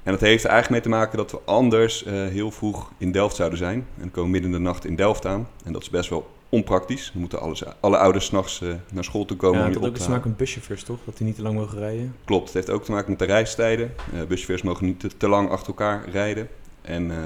En 0.03 0.11
dat 0.11 0.21
heeft 0.21 0.43
er 0.43 0.49
eigenlijk 0.49 0.83
mee 0.85 0.93
te 0.93 0.99
maken 0.99 1.17
dat 1.17 1.31
we 1.31 1.39
anders 1.45 2.03
eh, 2.03 2.13
heel 2.13 2.51
vroeg 2.51 2.91
in 2.97 3.11
Delft 3.11 3.35
zouden 3.35 3.57
zijn. 3.57 3.75
En 3.77 4.01
dan 4.01 4.11
komen 4.11 4.23
we 4.23 4.37
midden 4.37 4.51
in 4.51 4.57
de 4.57 4.63
nacht 4.63 4.85
in 4.85 4.95
Delft 4.95 5.25
aan. 5.25 5.47
En 5.63 5.73
dat 5.73 5.81
is 5.81 5.89
best 5.89 6.09
wel 6.09 6.27
onpraktisch. 6.55 7.09
Dan 7.11 7.21
moeten 7.21 7.39
alles, 7.39 7.63
alle 7.79 7.97
ouders 7.97 8.25
s'nachts 8.25 8.61
uh, 8.61 8.73
naar 8.91 9.03
school 9.03 9.25
toe 9.25 9.37
komen 9.37 9.59
ja, 9.59 9.65
om 9.65 9.73
dat 9.73 9.81
je 9.81 9.87
ook 9.87 9.95
te 9.95 10.09
maken 10.09 10.29
met 10.29 10.37
buschauffeurs, 10.37 10.83
toch? 10.83 10.99
Dat 11.05 11.17
die 11.17 11.25
niet 11.25 11.35
te 11.35 11.41
lang 11.41 11.55
mogen 11.55 11.77
rijden. 11.77 12.15
Klopt, 12.25 12.45
het 12.45 12.53
heeft 12.53 12.69
ook 12.69 12.83
te 12.83 12.91
maken 12.91 13.09
met 13.09 13.19
de 13.19 13.25
reistijden. 13.25 13.93
Buschauffeurs 14.11 14.61
mogen 14.61 14.85
niet 14.85 14.99
te, 14.99 15.17
te 15.17 15.27
lang 15.27 15.49
achter 15.49 15.67
elkaar 15.67 16.09
rijden. 16.09 16.49
En 16.81 17.11
eh, 17.11 17.17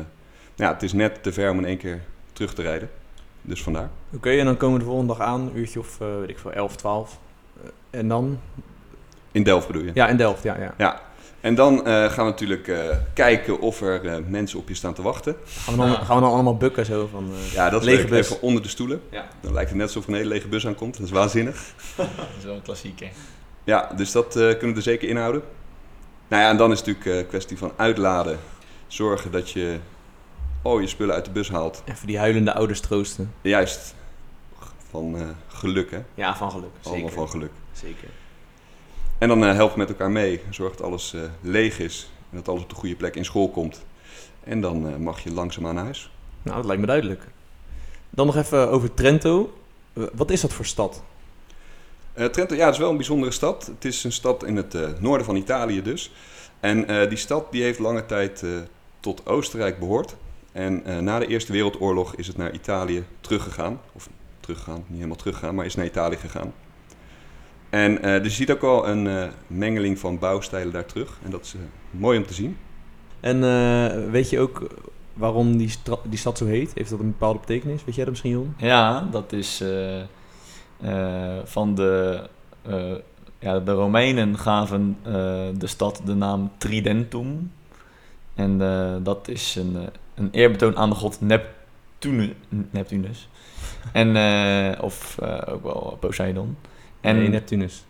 ja, 0.55 0.73
het 0.73 0.83
is 0.83 0.93
net 0.93 1.23
te 1.23 1.33
ver 1.33 1.51
om 1.51 1.57
in 1.57 1.65
één 1.65 1.77
keer 1.77 2.01
terug 2.33 2.53
te 2.53 2.61
rijden. 2.61 2.89
Dus 3.41 3.63
vandaar. 3.63 3.89
Oké, 4.15 4.29
en 4.29 4.45
dan 4.45 4.57
komen 4.57 4.77
we 4.77 4.83
de 4.83 4.89
volgende 4.89 5.13
dag 5.13 5.27
aan, 5.27 5.41
een 5.41 5.57
uurtje 5.57 5.79
of, 5.79 5.97
weet 5.97 6.29
ik 6.29 6.39
veel, 6.39 6.51
11, 6.51 6.75
12. 6.75 7.19
Eh, 7.63 7.99
en 7.99 8.07
dan? 8.07 8.39
In 9.31 9.43
Delft 9.43 9.67
bedoel 9.67 9.83
je? 9.83 9.91
Ja, 9.93 10.07
in 10.07 10.17
Delft, 10.17 10.43
ja, 10.43 10.57
ja. 10.59 10.73
Ja. 10.77 11.01
En 11.41 11.55
dan 11.55 11.85
eh, 11.85 11.93
gaan 12.11 12.25
we 12.25 12.31
natuurlijk 12.31 12.67
eh, 12.67 12.97
kijken 13.13 13.59
of 13.59 13.81
er 13.81 14.05
eh, 14.05 14.15
mensen 14.27 14.59
op 14.59 14.67
je 14.67 14.73
staan 14.75 14.93
te 14.93 15.01
wachten. 15.01 15.35
Gaan 15.45 15.73
we 15.73 15.79
dan, 15.79 15.89
gaan 16.05 16.15
we 16.15 16.21
dan 16.21 16.31
allemaal 16.31 16.57
bukken 16.57 16.85
zo 16.85 17.07
van... 17.11 17.31
eh, 17.33 17.53
Ja, 17.53 17.69
dat 17.69 17.83
Lege 17.83 18.07
bus. 18.07 18.25
Even 18.31 18.41
onder 18.41 18.61
de 18.61 18.67
stoelen. 18.69 19.01
Ja. 19.09 19.27
Dan 19.41 19.53
lijkt 19.53 19.69
het 19.69 19.77
net 19.77 19.87
alsof 19.87 20.03
er 20.03 20.09
een 20.09 20.15
hele 20.15 20.29
lege 20.29 20.47
bus 20.47 20.67
aankomt. 20.67 20.97
Dat 20.97 21.05
is 21.05 21.11
waanzinnig. 21.11 21.73
Dat 21.95 22.07
is 22.37 22.43
wel 22.43 22.55
een 22.55 22.61
klassieker. 22.61 23.09
Ja, 23.63 23.91
dus 23.95 24.11
dat 24.11 24.35
eh, 24.35 24.41
kunnen 24.49 24.69
we 24.69 24.75
er 24.75 24.81
zeker 24.81 25.09
inhouden. 25.09 25.41
Nou 26.27 26.43
ja, 26.43 26.49
en 26.49 26.57
dan 26.57 26.71
is 26.71 26.77
het 26.79 26.87
natuurlijk 26.87 27.15
een 27.17 27.27
kwestie 27.27 27.57
van 27.57 27.71
uitladen. 27.75 28.39
Zorgen 28.87 29.31
dat 29.31 29.49
je 29.51 29.77
al 30.61 30.79
je 30.79 30.87
spullen 30.87 31.15
uit 31.15 31.25
de 31.25 31.31
bus 31.31 31.49
haalt. 31.49 31.83
Even 31.85 32.07
die 32.07 32.17
huilende 32.17 32.53
ouders 32.53 32.79
troosten. 32.79 33.33
Juist 33.41 33.95
van 34.89 35.15
eh, 35.17 35.21
geluk, 35.47 35.91
hè? 35.91 35.99
Ja, 36.13 36.35
van 36.35 36.51
geluk. 36.51 36.69
Allemaal 36.83 36.99
Zeker. 37.09 37.15
van 37.17 37.29
geluk. 37.29 37.51
Zeker. 37.71 38.07
En 39.19 39.27
dan 39.27 39.43
eh, 39.43 39.53
helpen 39.53 39.73
we 39.73 39.79
met 39.79 39.89
elkaar 39.89 40.11
mee. 40.11 40.41
Zorg 40.49 40.75
dat 40.75 40.85
alles 40.85 41.13
eh, 41.13 41.21
leeg 41.41 41.79
is. 41.79 42.09
En 42.29 42.37
dat 42.37 42.47
alles 42.47 42.61
op 42.61 42.69
de 42.69 42.75
goede 42.75 42.95
plek 42.95 43.15
in 43.15 43.25
school 43.25 43.49
komt. 43.49 43.85
En 44.43 44.61
dan 44.61 44.87
eh, 44.87 44.95
mag 44.95 45.23
je 45.23 45.31
langzaamaan 45.31 45.75
naar 45.75 45.83
huis. 45.83 46.11
Nou, 46.41 46.55
dat 46.57 46.65
lijkt 46.65 46.81
me 46.81 46.87
duidelijk. 46.87 47.23
Dan 48.09 48.25
nog 48.25 48.35
even 48.35 48.69
over 48.69 48.93
Trento. 48.93 49.53
Wat 49.93 50.31
is 50.31 50.41
dat 50.41 50.53
voor 50.53 50.65
stad? 50.65 51.03
Trento, 52.13 52.55
ja, 52.55 52.65
het 52.65 52.73
is 52.73 52.79
wel 52.79 52.89
een 52.89 52.97
bijzondere 52.97 53.31
stad. 53.31 53.65
Het 53.65 53.85
is 53.85 54.03
een 54.03 54.11
stad 54.11 54.43
in 54.43 54.55
het 54.55 55.01
noorden 55.01 55.25
van 55.25 55.35
Italië 55.35 55.81
dus. 55.81 56.11
En 56.59 57.07
die 57.09 57.17
stad 57.17 57.51
die 57.51 57.63
heeft 57.63 57.79
lange 57.79 58.05
tijd 58.05 58.43
tot 58.99 59.25
Oostenrijk 59.25 59.79
behoord. 59.79 60.15
En 60.51 61.03
na 61.03 61.19
de 61.19 61.27
Eerste 61.27 61.51
Wereldoorlog 61.51 62.15
is 62.15 62.27
het 62.27 62.37
naar 62.37 62.53
Italië 62.53 63.03
teruggegaan. 63.21 63.81
Of 63.93 64.09
teruggegaan, 64.39 64.83
niet 64.87 64.95
helemaal 64.95 65.15
teruggegaan, 65.15 65.55
maar 65.55 65.65
is 65.65 65.75
naar 65.75 65.85
Italië 65.85 66.17
gegaan. 66.17 66.53
En 67.69 68.01
eh, 68.01 68.13
dus 68.23 68.31
je 68.31 68.35
ziet 68.45 68.51
ook 68.51 68.63
al 68.63 68.87
een 68.87 69.07
eh, 69.07 69.27
mengeling 69.47 69.99
van 69.99 70.19
bouwstijlen 70.19 70.73
daar 70.73 70.85
terug. 70.85 71.17
En 71.23 71.31
dat 71.31 71.41
is 71.43 71.53
eh, 71.53 71.59
mooi 71.91 72.17
om 72.17 72.25
te 72.25 72.33
zien. 72.33 72.57
En 73.19 73.43
eh, 73.43 74.09
weet 74.11 74.29
je 74.29 74.39
ook 74.39 74.67
waarom 75.13 75.57
die, 75.57 75.73
die 76.03 76.19
stad 76.19 76.37
zo 76.37 76.45
heet? 76.45 76.71
Heeft 76.73 76.89
dat 76.89 76.99
een 76.99 77.11
bepaalde 77.11 77.39
betekenis? 77.39 77.85
Weet 77.85 77.95
jij 77.95 78.03
dat 78.03 78.13
misschien, 78.13 78.31
Jon? 78.31 78.53
Ja, 78.57 79.07
dat 79.11 79.31
is 79.33 79.61
eh, 79.61 79.99
eh, 80.81 81.39
van 81.43 81.75
de... 81.75 82.21
eh, 82.61 82.91
ja, 83.39 83.59
de 83.59 83.71
Romeinen 83.71 84.37
gaven 84.37 84.97
eh, 85.03 85.11
de 85.57 85.67
stad 85.67 86.01
de 86.05 86.13
naam 86.13 86.51
Tridentum. 86.57 87.51
En 88.35 88.61
eh, 88.61 88.95
dat 89.03 89.27
is 89.27 89.55
een, 89.55 89.75
eh, 89.75 89.81
een 90.15 90.29
eerbetoon 90.31 90.77
aan 90.77 90.89
de 90.89 90.95
god 90.95 91.21
Neptune, 91.21 92.33
Neptunus. 92.49 93.29
En, 93.93 94.15
eh, 94.15 94.83
of 94.83 95.17
eh, 95.21 95.53
ook 95.53 95.63
wel 95.63 95.97
Poseidon. 95.99 96.57
En, 97.01 97.17
nee, 97.17 97.27
Neptunus. 97.27 97.85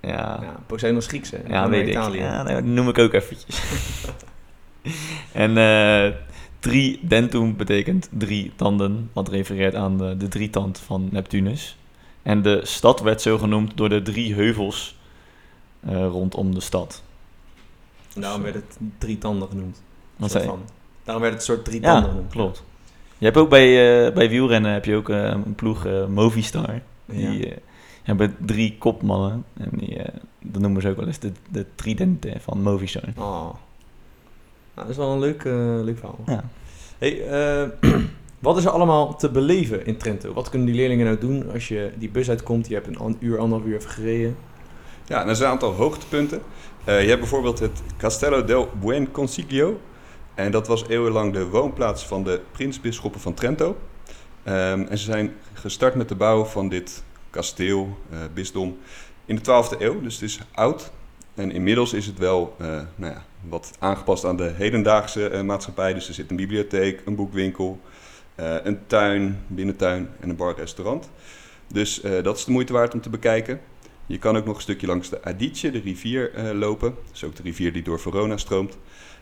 ja, 0.00 0.08
Ja, 0.42 0.56
Poseidon 0.66 1.00
is 1.00 1.06
Grieks, 1.06 1.30
hè? 1.30 1.38
Ja, 1.48 1.68
weet 1.68 1.88
Italië. 1.88 2.16
ik. 2.16 2.22
Ja, 2.22 2.42
nee, 2.42 2.62
die 2.62 2.72
noem 2.72 2.88
ik 2.88 2.98
ook 2.98 3.12
eventjes. 3.12 3.60
en 5.32 5.56
eh 5.58 6.12
tridentum 6.58 7.56
betekent 7.56 8.08
drie 8.10 8.52
tanden, 8.56 9.10
wat 9.12 9.28
refereert 9.28 9.74
aan 9.74 9.98
de, 9.98 10.16
de 10.16 10.28
drietand 10.28 10.78
van 10.78 11.08
Neptunus. 11.10 11.76
En 12.22 12.42
de 12.42 12.60
stad 12.64 13.00
werd 13.00 13.22
zo 13.22 13.38
genoemd 13.38 13.76
door 13.76 13.88
de 13.88 14.02
drie 14.02 14.34
heuvels 14.34 14.98
eh, 15.80 16.06
rondom 16.06 16.54
de 16.54 16.60
stad. 16.60 17.02
En 18.14 18.20
daarom 18.20 18.42
werd 18.42 18.54
het 18.54 18.78
drie 18.98 19.18
tanden 19.18 19.48
genoemd. 19.48 19.82
Wat 20.16 20.30
Soort 20.30 20.42
zei 20.42 20.44
je? 20.44 20.48
van. 20.50 20.68
Daarom 21.04 21.22
werd 21.22 21.34
het 21.38 21.48
een 21.48 21.54
soort 21.54 21.64
drie 21.64 21.80
tanden 21.80 22.02
Ja, 22.02 22.08
genoemd. 22.08 22.30
klopt. 22.30 22.64
Je 23.18 23.24
hebt 23.24 23.36
ook 23.36 23.48
bij, 23.48 23.66
eh, 24.06 24.14
bij 24.14 24.28
wielrennen 24.28 24.72
heb 24.72 24.84
je 24.84 24.94
ook 24.96 25.08
een 25.08 25.54
ploeg 25.54 25.86
eh, 25.86 26.06
Movistar. 26.06 26.80
Die 27.06 27.48
Ja. 27.48 27.54
Hebben 28.08 28.36
drie 28.46 28.76
kopmannen. 28.78 29.44
En 29.54 29.70
die, 29.72 29.98
eh, 29.98 30.14
dat 30.42 30.62
noemen 30.62 30.82
ze 30.82 30.88
ook 30.88 30.96
wel 30.96 31.06
eens 31.06 31.18
de, 31.18 31.32
de 31.50 31.66
tridenten 31.74 32.40
van 32.40 32.62
Movistar. 32.62 33.08
Oh. 33.16 33.54
Nou, 34.74 34.86
dat 34.86 34.88
is 34.88 34.96
wel 34.96 35.12
een 35.12 35.18
leuk, 35.18 35.44
eh, 35.44 35.84
leuk 35.84 35.98
verhaal. 35.98 36.18
Ja. 36.26 36.44
Hey, 36.98 37.28
eh, 37.28 37.68
wat 38.38 38.56
is 38.56 38.64
er 38.64 38.70
allemaal 38.70 39.16
te 39.16 39.30
beleven 39.30 39.86
in 39.86 39.96
Trento? 39.96 40.32
Wat 40.32 40.48
kunnen 40.48 40.68
die 40.68 40.76
leerlingen 40.76 41.06
nou 41.06 41.18
doen 41.18 41.52
als 41.52 41.68
je 41.68 41.92
die 41.98 42.10
bus 42.10 42.28
uitkomt? 42.28 42.68
Je 42.68 42.74
hebt 42.74 42.86
een 42.86 43.16
uur, 43.20 43.38
anderhalf 43.38 43.68
uur 43.68 43.76
even 43.76 43.90
gereden. 43.90 44.36
Ja, 45.06 45.26
er 45.26 45.36
zijn 45.36 45.48
een 45.48 45.54
aantal 45.54 45.72
hoogtepunten. 45.72 46.42
Eh, 46.84 47.02
je 47.02 47.08
hebt 47.08 47.20
bijvoorbeeld 47.20 47.58
het 47.58 47.82
Castello 47.96 48.44
del 48.44 48.68
Buen 48.80 49.10
Consiglio. 49.10 49.80
En 50.34 50.50
dat 50.50 50.66
was 50.66 50.88
eeuwenlang 50.88 51.32
de 51.32 51.46
woonplaats 51.46 52.06
van 52.06 52.24
de 52.24 52.40
prinsbisschoppen 52.52 53.20
van 53.20 53.34
Trento. 53.34 53.76
Ehm, 54.42 54.82
en 54.82 54.98
ze 54.98 55.04
zijn 55.04 55.32
gestart 55.52 55.94
met 55.94 56.08
de 56.08 56.14
bouw 56.14 56.44
van 56.44 56.68
dit 56.68 57.02
kasteel, 57.30 57.98
eh, 58.10 58.18
bisdom, 58.34 58.78
in 59.24 59.34
de 59.34 59.40
12e 59.40 59.76
eeuw. 59.78 60.00
Dus 60.00 60.14
het 60.14 60.22
is 60.22 60.40
oud. 60.54 60.90
En 61.34 61.50
inmiddels 61.50 61.92
is 61.92 62.06
het 62.06 62.18
wel 62.18 62.54
eh, 62.58 62.66
nou 62.94 63.12
ja, 63.12 63.24
wat 63.48 63.70
aangepast 63.78 64.24
aan 64.24 64.36
de 64.36 64.52
hedendaagse 64.56 65.28
eh, 65.28 65.42
maatschappij. 65.42 65.94
Dus 65.94 66.08
er 66.08 66.14
zit 66.14 66.30
een 66.30 66.36
bibliotheek, 66.36 67.02
een 67.04 67.14
boekwinkel, 67.14 67.80
een 68.62 68.78
tuin, 68.86 69.44
binnentuin 69.46 70.08
en 70.20 70.28
een 70.28 70.36
bar-restaurant. 70.36 71.10
Dus 71.66 72.00
dat 72.22 72.36
is 72.36 72.44
de 72.44 72.50
moeite 72.50 72.72
waard 72.72 72.94
om 72.94 73.00
te 73.00 73.10
bekijken. 73.10 73.60
Je 74.06 74.18
kan 74.18 74.36
ook 74.36 74.44
nog 74.44 74.56
een 74.56 74.62
stukje 74.62 74.86
langs 74.86 75.08
de 75.08 75.22
Adige, 75.22 75.70
de 75.70 75.80
rivier, 75.80 76.30
lopen. 76.54 76.94
Dat 77.06 77.14
is 77.14 77.24
ook 77.24 77.36
de 77.36 77.42
rivier 77.42 77.72
die 77.72 77.82
door 77.82 78.00
Verona 78.00 78.36
stroomt. 78.36 78.78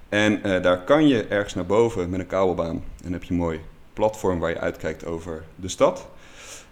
En 0.09 0.63
daar 0.63 0.85
kan 0.85 1.09
je 1.09 1.25
ergens 1.25 1.55
naar 1.55 1.67
boven 1.67 2.11
met 2.11 2.21
een 2.21 2.27
kabelbaan. 2.27 2.85
En 3.05 3.13
heb 3.13 3.25
je 3.25 3.31
een 3.31 3.41
mooi 3.41 3.61
platform 3.93 4.39
waar 4.39 4.51
je 4.51 4.61
uitkijkt 4.61 5.07
over 5.07 5.45
de 5.55 5.69
stad. 5.69 6.09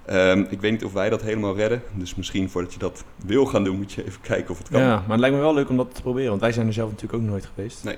Ehm, 0.07 0.45
ik 0.49 0.61
weet 0.61 0.71
niet 0.73 0.85
of 0.85 0.93
wij 0.93 1.11
dat 1.11 1.23
helemaal 1.23 1.57
redden. 1.57 1.83
Dus 1.93 2.15
misschien 2.15 2.51
voordat 2.51 2.73
je 2.73 2.79
dat 2.79 3.05
wil 3.17 3.47
gaan 3.47 3.65
doen, 3.65 3.77
moet 3.77 3.93
je 3.93 4.05
even 4.07 4.21
kijken 4.21 4.51
of 4.51 4.59
het 4.59 4.69
kan. 4.69 4.81
Ja, 4.81 4.95
maar 5.01 5.11
het 5.11 5.21
lijkt 5.21 5.37
me 5.37 5.43
wel 5.43 5.55
leuk 5.55 5.69
om 5.69 5.77
dat 5.77 5.95
te 5.95 6.03
proberen. 6.03 6.29
Want 6.29 6.41
wij 6.41 6.53
zijn 6.53 6.67
er 6.67 6.73
zelf 6.73 6.91
natuurlijk 6.91 7.23
ook 7.23 7.29
nooit 7.29 7.47
geweest. 7.55 7.85
Nee. 7.85 7.97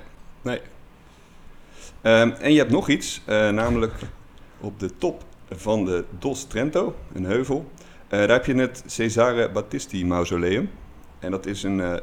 Ehm, 2.01 2.29
en 2.29 2.51
je 2.51 2.57
hebt 2.57 2.71
nog 2.71 2.89
iets, 2.89 3.21
eh, 3.25 3.49
namelijk 3.49 3.93
op 4.59 4.79
de 4.79 4.97
top 4.97 5.23
van 5.51 5.85
de 5.85 6.03
Dos 6.19 6.43
Trento, 6.43 6.95
een 7.13 7.25
heuvel. 7.25 7.71
eh, 8.07 8.19
daar 8.19 8.29
heb 8.29 8.45
je 8.45 8.53
het 8.55 8.83
Cesare 8.85 9.49
Battisti 9.51 10.05
Mausoleum. 10.05 10.69
En 11.19 11.31
dat 11.31 11.45
is 11.45 11.63
een 11.63 11.79
eh, 11.81 11.93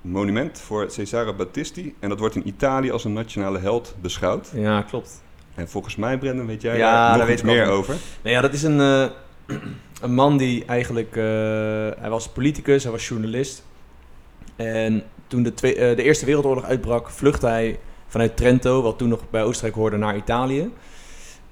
monument 0.00 0.60
voor 0.60 0.90
Cesare 0.90 1.34
Battisti. 1.34 1.94
En 1.98 2.08
dat 2.08 2.18
wordt 2.18 2.34
in 2.34 2.48
Italië 2.48 2.90
als 2.90 3.04
een 3.04 3.12
nationale 3.12 3.58
held 3.58 3.94
beschouwd. 4.00 4.50
Ja, 4.54 4.82
klopt. 4.82 5.22
En 5.54 5.68
volgens 5.68 5.96
mij, 5.96 6.18
Brendan, 6.18 6.46
weet 6.46 6.62
jij 6.62 6.76
Ja, 6.76 6.92
daar 6.92 7.08
daar 7.08 7.18
nog 7.18 7.26
weet 7.26 7.38
ik 7.38 7.44
meer 7.44 7.66
nog. 7.66 7.74
over? 7.74 7.96
Ja, 8.22 8.40
dat 8.40 8.52
is 8.52 8.62
een, 8.62 8.80
eh, 8.80 9.04
een 10.02 10.14
man 10.14 10.36
die 10.36 10.64
eigenlijk... 10.64 11.16
eh, 11.16 11.22
hij 12.00 12.08
was 12.10 12.28
politicus, 12.28 12.82
hij 12.82 12.92
was 12.92 13.08
journalist. 13.08 13.64
En 14.56 15.02
toen 15.26 15.42
de, 15.42 15.54
twee, 15.54 15.74
eh, 15.74 15.96
de 15.96 16.02
Eerste 16.02 16.26
Wereldoorlog 16.26 16.64
uitbrak, 16.64 17.10
vluchtte 17.10 17.46
hij 17.46 17.78
vanuit 18.06 18.36
Trento, 18.36 18.82
wat 18.82 18.98
toen 18.98 19.08
nog 19.08 19.30
bij 19.30 19.42
Oostenrijk 19.42 19.76
hoorde, 19.76 19.96
naar 19.96 20.16
Italië. 20.16 20.70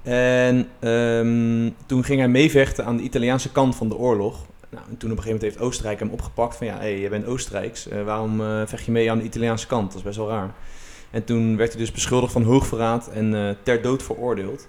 En 0.03 0.67
ehm, 0.79 1.69
toen 1.85 2.03
ging 2.03 2.19
hij 2.19 2.29
meevechten 2.29 2.85
aan 2.85 2.97
de 2.97 3.03
Italiaanse 3.03 3.51
kant 3.51 3.75
van 3.75 3.89
de 3.89 3.95
oorlog. 3.95 4.45
Nou, 4.69 4.85
en 4.89 4.97
toen 4.97 5.11
op 5.11 5.17
een 5.17 5.23
gegeven 5.23 5.31
moment 5.33 5.41
heeft 5.41 5.59
Oostenrijk 5.59 5.99
hem 5.99 6.09
opgepakt 6.09 6.55
van 6.55 6.67
ja, 6.67 6.77
hé, 6.77 6.87
je 6.87 7.09
bent 7.09 7.25
Oostenrijks, 7.25 7.87
waarom 8.05 8.41
vecht 8.67 8.85
je 8.85 8.91
mee 8.91 9.11
aan 9.11 9.17
de 9.17 9.23
Italiaanse 9.23 9.67
kant? 9.67 9.87
Dat 9.87 9.97
is 9.97 10.03
best 10.03 10.17
wel 10.17 10.29
raar. 10.29 10.53
En 11.13 11.23
toen 11.23 11.57
werd 11.57 11.71
hij 11.71 11.81
dus 11.81 11.91
beschuldigd 11.91 12.33
van 12.33 12.43
hoogverraad 12.43 13.07
en 13.07 13.35
eh, 13.35 13.55
ter 13.63 13.81
dood 13.81 14.03
veroordeeld. 14.03 14.67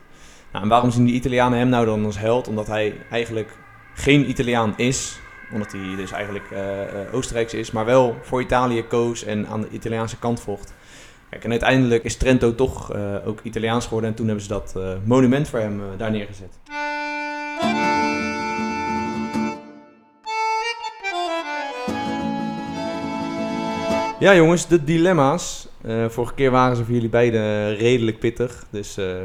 Nou, 0.53 0.65
en 0.65 0.71
waarom 0.71 0.91
zien 0.91 1.05
die 1.05 1.15
Italianen 1.15 1.59
hem 1.59 1.69
nou 1.69 1.87
dan 1.87 2.05
als 2.05 2.19
held? 2.19 2.49
Omdat 2.49 2.67
hij 2.67 2.95
eigenlijk 3.11 3.57
geen 3.95 4.29
Italiaan 4.29 4.75
is, 4.77 5.19
omdat 5.53 5.73
hij 5.73 5.97
dus 5.97 6.13
eigenlijk 6.13 6.51
eh, 6.51 7.15
Oostenrijks 7.15 7.55
is, 7.55 7.71
maar 7.71 7.85
wel 7.85 8.17
voor 8.23 8.41
Italië 8.41 8.83
koos 8.83 9.25
en 9.25 9.47
aan 9.47 9.61
de 9.61 9.69
Italiaanse 9.71 10.19
kant 10.19 10.41
vocht. 10.41 10.75
Kijk, 11.31 11.45
en 11.45 11.51
uiteindelijk 11.51 12.05
is 12.05 12.17
Trento 12.17 12.55
toch 12.55 12.93
ook 13.25 13.41
Italiaans 13.43 13.85
geworden 13.85 14.11
en 14.11 14.17
toen 14.17 14.27
hebben 14.27 14.45
ze 14.45 14.51
dat 14.51 14.75
monument 15.05 15.49
voor 15.49 15.59
hem 15.59 15.81
daar 15.97 16.11
neergezet. 16.11 16.59
Ja 24.25 24.35
jongens, 24.35 24.67
de 24.67 24.85
dilemma's. 24.85 25.69
Eh, 25.83 26.09
vorige 26.09 26.35
keer 26.35 26.51
waren 26.51 26.77
ze 26.77 26.85
voor 26.85 26.95
jullie 26.95 27.09
beiden 27.09 27.77
redelijk 27.77 28.19
pittig, 28.19 28.67
dus 28.71 28.97
eh, 28.97 29.23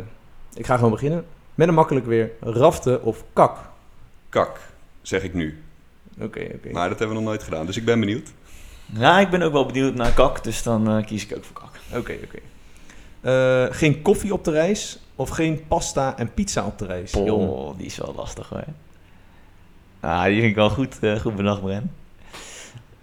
ik 0.53 0.65
ga 0.65 0.75
gewoon 0.75 0.91
beginnen. 0.91 1.25
Met 1.55 1.67
een 1.67 1.73
makkelijk 1.73 2.05
weer, 2.05 2.31
rafte 2.39 3.01
of 3.01 3.23
kak? 3.33 3.57
Kak, 4.29 4.59
zeg 5.01 5.23
ik 5.23 5.33
nu. 5.33 5.63
Oké, 6.21 6.47
oké. 6.55 6.71
Maar 6.71 6.89
dat 6.89 6.99
hebben 6.99 7.17
we 7.17 7.23
nog 7.23 7.31
nooit 7.31 7.43
gedaan, 7.43 7.65
dus 7.65 7.77
ik 7.77 7.85
ben 7.85 7.99
benieuwd. 7.99 8.29
Ja, 8.85 9.19
ik 9.19 9.29
ben 9.29 9.41
ook 9.41 9.51
wel 9.51 9.65
benieuwd 9.65 9.95
naar 9.95 10.13
kak, 10.13 10.43
dus 10.43 10.63
dan 10.63 10.89
eh, 10.89 11.05
kies 11.05 11.25
ik 11.25 11.37
ook 11.37 11.43
voor 11.43 11.61
kak. 11.61 11.99
Oké, 11.99 12.17
oké. 12.23 12.39
Eh, 13.21 13.75
geen 13.75 14.01
koffie 14.01 14.33
op 14.33 14.43
de 14.43 14.51
reis 14.51 14.99
of 15.15 15.29
geen 15.29 15.63
pasta 15.67 16.17
en 16.17 16.33
pizza 16.33 16.65
op 16.65 16.77
de 16.77 16.85
reis? 16.85 17.13
Oh, 17.13 17.77
die 17.77 17.85
is 17.85 17.97
wel 17.97 18.13
lastig 18.15 18.49
hoor. 18.49 18.63
Ah, 19.99 20.23
die 20.23 20.39
vind 20.39 20.49
ik 20.49 20.55
wel 20.55 20.69
goed, 20.69 20.99
eh, 21.01 21.19
goed 21.19 21.35
bedacht, 21.35 21.61
Bren. 21.61 21.91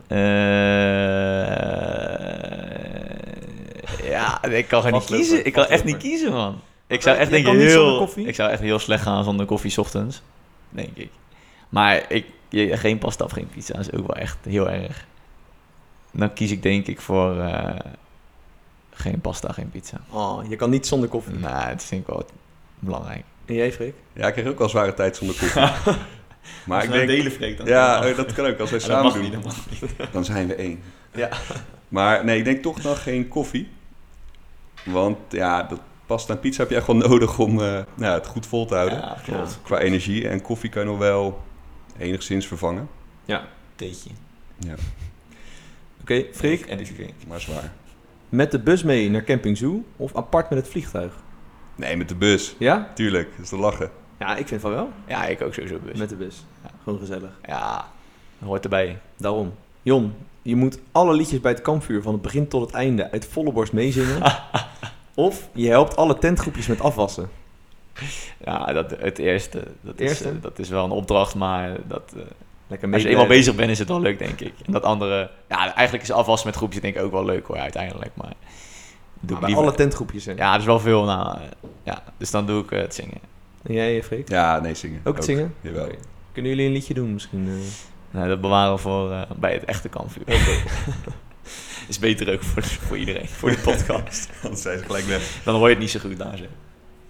Eh, 0.07 0.19
ja, 4.43 4.49
ik 4.49 4.69
kan 4.69 4.83
gewoon 4.83 4.99
niet 4.99 5.09
kiezen. 5.09 5.47
Ik 5.47 5.53
kan 5.53 5.67
echt 5.67 5.85
niet 5.85 5.97
kiezen, 5.97 6.33
man. 6.33 6.61
Ik 6.87 7.03
zou 7.03 7.17
echt 7.17 7.31
denk 7.31 7.47
heel, 7.47 7.99
koffie? 7.99 8.27
ik 8.27 8.35
zou 8.35 8.51
echt 8.51 8.61
heel 8.61 8.79
slecht 8.79 9.03
gaan 9.03 9.25
zonder 9.25 9.47
koffie 9.47 9.71
's 9.71 9.79
ochtends, 9.79 10.23
denk 10.69 10.97
ik. 10.97 11.11
Maar 11.69 12.05
ik, 12.09 12.27
geen 12.51 12.99
pasta 12.99 13.25
of 13.25 13.33
geen 13.33 13.49
pizza 13.49 13.79
is 13.79 13.93
ook 13.93 14.07
wel 14.07 14.17
echt 14.17 14.39
heel 14.43 14.71
erg. 14.71 15.07
Dan 16.13 16.33
kies 16.33 16.51
ik 16.51 16.63
denk 16.63 16.87
ik 16.87 17.01
voor 17.01 17.41
eh, 17.41 17.75
geen 18.91 19.21
pasta, 19.21 19.53
geen 19.53 19.71
pizza. 19.71 20.01
Oh, 20.11 20.49
je 20.49 20.57
kan 20.57 20.71
niet 20.71 20.87
zonder 20.87 21.09
koffie. 21.09 21.35
Nou, 21.35 21.71
dat 21.71 21.85
vind 21.85 22.01
ik 22.01 22.07
wel 22.07 22.27
belangrijk. 22.79 23.25
En 23.45 23.55
jij, 23.55 23.73
Freek? 23.73 23.95
Ja, 24.13 24.27
ik 24.27 24.33
kreeg 24.33 24.47
ook 24.47 24.59
wel 24.59 24.69
zware 24.69 24.95
tijd 24.95 25.17
zonder 25.17 25.37
koffie. 25.37 25.63
maar 26.67 26.85
ik 26.85 26.91
denk... 26.91 27.09
delen 27.09 27.33
vreekt 27.33 27.59
dan. 27.59 27.67
Ja, 27.67 28.05
eh, 28.05 28.17
dat 28.17 28.33
kan 28.33 28.47
ook. 28.47 28.59
Als 28.59 28.71
wij 28.71 28.79
dat 28.79 28.89
samen 28.89 29.13
doen, 29.13 29.23
niet, 29.23 29.45
niet. 29.81 30.13
dan 30.13 30.25
zijn 30.25 30.47
we 30.47 30.55
één. 30.55 30.83
Ja. 31.15 31.29
Maar 31.89 32.25
nee, 32.25 32.39
ik 32.39 32.45
denk 32.45 32.63
toch 32.63 32.83
nog 32.83 33.03
geen 33.03 33.29
koffie. 33.29 33.69
Want 34.87 35.19
ja, 35.29 35.63
dat 35.63 35.81
pasta 36.07 36.35
en 36.35 36.41
pizza 36.41 36.61
heb 36.61 36.71
je 36.71 36.77
echt 36.77 36.87
wel 36.87 36.97
nodig 36.97 37.39
om 37.39 37.51
eh, 37.51 37.57
nou, 37.57 37.85
ja, 37.97 38.13
het 38.13 38.27
goed 38.27 38.47
vol 38.47 38.67
te 38.67 38.75
houden. 38.75 38.99
Ja, 38.99 39.17
klopt. 39.25 39.51
Ja. 39.51 39.59
Qua 39.63 39.79
energie. 39.79 40.29
En 40.29 40.43
koffie 40.43 40.71
kan 40.71 40.83
je 40.83 40.89
nog 40.89 40.99
wel 40.99 41.43
enigszins 41.99 42.47
vervangen. 42.47 42.89
Theetje. 43.77 44.11
Oké, 46.01 46.25
Freek, 46.33 46.67
En 46.67 46.79
dit 46.79 46.95
drink. 46.95 47.13
Maar 47.29 47.41
zwaar. 47.41 47.73
met 48.29 48.51
de 48.51 48.61
bus 48.61 48.83
mee 48.83 49.11
naar 49.11 49.25
Camping 49.25 49.57
Zoo 49.57 49.85
of 49.97 50.17
apart 50.17 50.51
met 50.51 50.59
het 50.59 50.69
vliegtuig? 50.69 51.13
Nee, 51.75 51.97
met 51.97 52.09
de 52.09 52.15
bus. 52.15 52.55
Ja? 52.59 52.91
Tuurlijk, 52.95 53.31
dat 53.31 53.45
is 53.45 53.49
te 53.49 53.57
lachen. 53.57 53.91
Ja, 54.19 54.37
ik 54.37 54.49
vind 54.49 54.61
van 54.61 54.71
wel. 54.71 54.89
Ja, 55.07 55.27
ik 55.27 55.43
ook 55.43 55.55
sowieso 55.55 55.79
bus. 55.85 55.99
Met 55.99 56.09
de 56.09 56.17
bus. 56.17 56.45
Ja. 56.63 56.71
Gewoon 56.83 56.99
gezellig. 56.99 57.31
Ja, 57.47 57.89
dat 58.39 58.49
hoort 58.49 58.65
erbij. 58.65 58.99
Daarom. 59.17 59.55
Jon, 59.83 60.15
je 60.43 60.57
moet 60.57 60.79
alle 60.93 61.15
liedjes 61.15 61.41
bij 61.41 61.53
het 61.53 61.63
kampvuur 61.63 62.03
van 62.03 62.13
het 62.13 62.23
begin 62.23 62.49
tot 62.49 62.61
het 62.61 62.75
einde 62.75 63.11
uit 63.11 63.27
volle 63.27 63.53
borst 63.53 63.73
meezingen. 63.73 64.23
of 65.17 65.49
je 65.53 65.69
helpt 65.69 65.97
alle 65.97 66.19
tentgroepjes 66.19 66.67
met 66.67 66.81
afwassen. 66.81 67.31
Ja, 68.45 68.73
dat, 68.73 68.91
het 68.91 69.19
eerste. 69.19 69.63
Dat, 69.81 69.99
Eerste? 69.99 70.29
Is, 70.29 70.35
eh, 70.35 70.43
dat 70.43 70.59
is 70.59 70.69
wel 70.69 70.85
een 70.85 70.91
opdracht, 70.91 71.35
maar 71.35 71.77
dat, 71.87 72.13
eh, 72.17 72.23
Lekker 72.69 72.93
als 72.93 73.03
je 73.03 73.09
eenmaal 73.09 73.27
bezig 73.27 73.55
bent 73.55 73.71
is 73.71 73.79
het 73.79 73.89
wel 73.89 74.01
leuk, 74.01 74.19
denk 74.19 74.41
ik. 74.41 74.55
En 74.67 74.73
dat 74.73 74.83
andere... 74.83 75.31
Ja, 75.49 75.75
eigenlijk 75.75 76.03
is 76.03 76.11
afwassen 76.13 76.49
met 76.49 76.57
groepjes 76.57 76.83
denk 76.83 76.97
ik 76.97 77.03
ook 77.03 77.11
wel 77.11 77.25
leuk 77.25 77.47
hoor, 77.47 77.57
uiteindelijk. 77.57 78.11
Maar 78.15 78.27
doe 78.27 78.35
Maar 79.21 79.31
ik 79.31 79.39
bij 79.39 79.49
liever... 79.49 79.65
alle 79.65 79.75
tentgroepjes. 79.75 80.25
Hè? 80.25 80.33
Ja, 80.33 80.51
dat 80.51 80.61
is 80.61 80.67
wel 80.67 80.81
veel. 80.81 81.05
Nou, 81.05 81.37
eh, 81.37 81.43
ja, 81.83 82.03
dus 82.17 82.31
dan 82.31 82.47
doe 82.47 82.63
ik 82.63 82.71
het 82.71 82.95
zingen. 82.95 83.21
En 83.63 83.75
jij, 83.75 84.03
Freek? 84.03 84.29
Ja, 84.29 84.61
nee, 84.61 84.75
zingen. 84.75 85.01
Ook 85.05 85.17
het 85.17 85.25
zingen? 85.25 85.55
Jawel. 85.61 85.89
Kunnen 86.33 86.51
jullie 86.51 86.67
een 86.67 86.73
liedje 86.73 86.95
doen 86.95 87.13
misschien? 87.13 87.63
Nou, 88.11 88.29
dat 88.29 88.41
bewaren 88.41 88.75
we 88.75 88.79
voor 88.79 89.27
bij 89.37 89.53
het 89.53 89.65
echte 89.65 89.89
kampvuur. 89.89 90.25
is 91.89 91.99
beter 91.99 92.33
ook 92.33 92.43
voor, 92.43 92.63
voor 92.63 92.99
iedereen, 92.99 93.29
voor 93.29 93.51
de 93.51 93.59
podcast. 93.59 94.29
Anders 94.43 94.63
zijn 94.63 94.79
ze 94.79 94.85
gelijk 94.85 95.05
weg. 95.05 95.39
Dan 95.45 95.55
hoor 95.55 95.65
je 95.65 95.71
het 95.75 95.79
niet 95.83 95.91
zo 95.91 95.99
goed 96.01 96.19
daar 96.19 96.37
zo. 96.37 96.45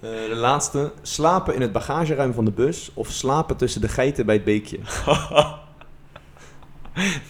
Eh, 0.01 0.11
de 0.29 0.35
laatste. 0.35 0.93
Slapen 1.03 1.55
in 1.55 1.61
het 1.61 1.73
bagageruim 1.73 2.33
van 2.33 2.45
de 2.45 2.51
bus 2.51 2.91
of 2.95 3.09
slapen 3.11 3.57
tussen 3.57 3.81
de 3.81 3.89
geiten 3.89 4.27
bij 4.27 4.35
het 4.35 4.45
beekje? 4.45 4.79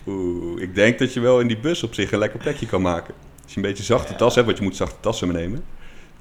Oeh, 0.07 0.63
ik 0.63 0.75
denk 0.75 0.99
dat 0.99 1.13
je 1.15 1.21
wel 1.21 1.41
in 1.41 1.47
die 1.47 1.59
bus 1.59 1.83
op 1.83 1.95
zich 1.95 2.13
een 2.13 2.19
lekker 2.19 2.39
plekje 2.39 2.67
kan 2.67 2.83
maken. 2.83 3.15
Als 3.43 3.53
je 3.55 3.57
een 3.61 3.67
beetje 3.67 3.83
zachte 3.85 4.13
Ja. 4.13 4.19
tas 4.19 4.35
hebt, 4.35 4.47
want 4.47 4.59
je 4.59 4.65
moet 4.65 4.77
zachte 4.77 4.97
tassen 5.01 5.29
meenemen. 5.29 5.65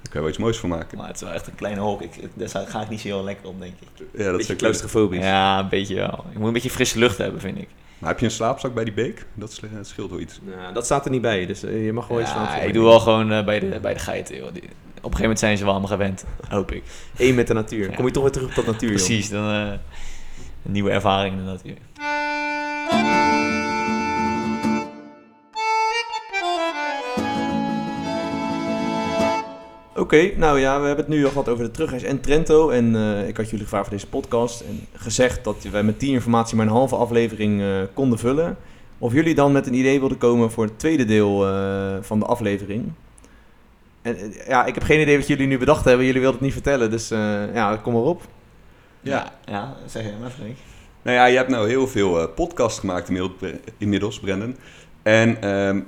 Dan 0.01 0.11
kan 0.11 0.13
je 0.13 0.19
wel 0.19 0.29
iets 0.29 0.37
moois 0.37 0.57
van 0.57 0.69
maken. 0.69 0.97
Maar 0.97 1.07
het 1.07 1.15
is 1.15 1.21
wel 1.21 1.31
echt 1.31 1.47
een 1.47 1.55
kleine 1.55 1.81
hok. 1.81 2.01
Ik, 2.01 2.11
daar 2.33 2.49
ga 2.67 2.81
ik 2.81 2.89
niet 2.89 2.99
zo 3.01 3.07
heel 3.07 3.23
lekker 3.23 3.47
op, 3.47 3.59
denk 3.59 3.73
ik. 3.79 3.87
Ja, 3.97 4.03
dat 4.03 4.15
Beetje 4.15 4.27
zou 4.31 4.37
kunnen. 4.37 4.57
claustrofobisch. 4.57 5.19
Ja, 5.23 5.59
een 5.59 5.69
beetje 5.69 5.95
wel. 5.95 6.25
Je 6.31 6.37
moet 6.37 6.47
een 6.47 6.53
beetje 6.53 6.69
frisse 6.69 6.99
lucht 6.99 7.17
hebben, 7.17 7.41
vind 7.41 7.57
ik. 7.57 7.67
Maar 8.05 8.13
heb 8.13 8.23
je 8.23 8.29
een 8.29 8.35
slaapzak 8.35 8.73
bij 8.73 8.83
die 8.83 8.93
beek? 8.93 9.25
Dat 9.33 9.61
scheelt 9.81 10.09
wel 10.09 10.19
iets. 10.19 10.39
Nou, 10.43 10.73
dat 10.73 10.85
staat 10.85 11.05
er 11.05 11.11
niet 11.11 11.21
bij, 11.21 11.45
dus 11.45 11.63
eh, 11.63 11.85
je 11.85 11.93
mag 11.93 12.07
wel 12.07 12.21
iets 12.21 12.29
Ja, 12.29 12.35
slapen. 12.45 12.67
ik 12.67 12.73
doe 12.73 12.83
wel 12.83 12.99
gewoon 12.99 13.31
eh, 13.31 13.45
bij, 13.45 13.59
de, 13.59 13.79
bij 13.81 13.93
de 13.93 13.99
geiten, 13.99 14.35
joh. 14.35 14.53
Die, 14.53 14.61
gegeven 14.61 15.21
moment 15.21 15.39
zijn 15.39 15.57
ze 15.57 15.63
wel 15.63 15.71
allemaal 15.71 15.89
gewend, 15.89 16.25
hoop 16.47 16.71
ik. 16.71 16.83
Eén 17.17 17.35
met 17.35 17.47
de 17.47 17.53
natuur. 17.53 17.89
Ja. 17.89 17.95
Kom 17.95 18.05
je 18.05 18.11
toch 18.11 18.23
weer 18.23 18.31
terug 18.31 18.49
op 18.49 18.55
dat 18.55 18.65
natuur, 18.65 18.89
joh. 18.89 18.97
Precies, 18.97 19.29
dan 19.29 19.49
eh, 19.51 19.71
een 20.65 20.71
nieuwe 20.71 20.91
ervaring 20.91 21.37
in 21.37 21.45
de 21.45 21.51
natuur. 21.51 21.77
Oké, 30.05 30.31
nou 30.35 30.59
ja, 30.59 30.79
we 30.79 30.87
hebben 30.87 31.05
het 31.05 31.13
nu 31.13 31.23
al 31.23 31.29
gehad 31.29 31.49
over 31.49 31.63
de 31.63 31.71
terugreis 31.71 32.03
en 32.03 32.21
Trento. 32.21 32.69
En 32.69 32.95
eh, 32.95 33.27
ik 33.27 33.37
had 33.37 33.49
jullie 33.49 33.63
gevraagd 33.63 33.87
voor 33.87 33.95
deze 33.95 34.09
podcast. 34.09 34.61
En 34.61 34.87
gezegd 34.93 35.43
dat 35.43 35.63
wij 35.71 35.83
met 35.83 35.99
die 35.99 36.11
informatie 36.11 36.55
maar 36.55 36.65
een 36.65 36.71
halve 36.71 36.95
aflevering 36.95 37.61
eh, 37.61 37.67
konden 37.93 38.19
vullen. 38.19 38.57
Of 38.97 39.13
jullie 39.13 39.35
dan 39.35 39.51
met 39.51 39.67
een 39.67 39.73
idee 39.73 39.99
wilden 39.99 40.17
komen 40.17 40.51
voor 40.51 40.63
het 40.63 40.79
tweede 40.79 41.05
deel 41.05 41.47
eh, 41.47 41.97
van 42.01 42.19
de 42.19 42.25
aflevering. 42.25 42.91
En 44.01 44.33
ja, 44.47 44.65
ik 44.65 44.73
heb 44.73 44.83
geen 44.83 45.01
idee 45.01 45.17
wat 45.17 45.27
jullie 45.27 45.47
nu 45.47 45.57
bedacht 45.57 45.85
hebben. 45.85 46.05
Jullie 46.05 46.21
wilden 46.21 46.39
het 46.39 46.47
niet 46.47 46.55
vertellen, 46.63 46.91
dus 46.91 47.11
eh, 47.11 47.53
ja, 47.53 47.77
kom 47.77 47.93
maar 47.93 48.01
op. 48.01 48.21
Ja. 49.01 49.33
ja 49.45 49.75
zeg 49.85 50.03
je 50.03 50.11
maar, 50.21 50.29
Freek. 50.29 50.57
Nou 51.01 51.17
ja, 51.17 51.25
je 51.25 51.37
hebt 51.37 51.49
nou 51.49 51.67
heel 51.67 51.87
veel 51.87 52.21
eh, 52.21 52.33
podcasts 52.35 52.79
gemaakt 52.79 53.11
inmiddels 53.77 54.19
Brendan. 54.19 54.55
En 55.03 55.41
ehm, 55.41 55.81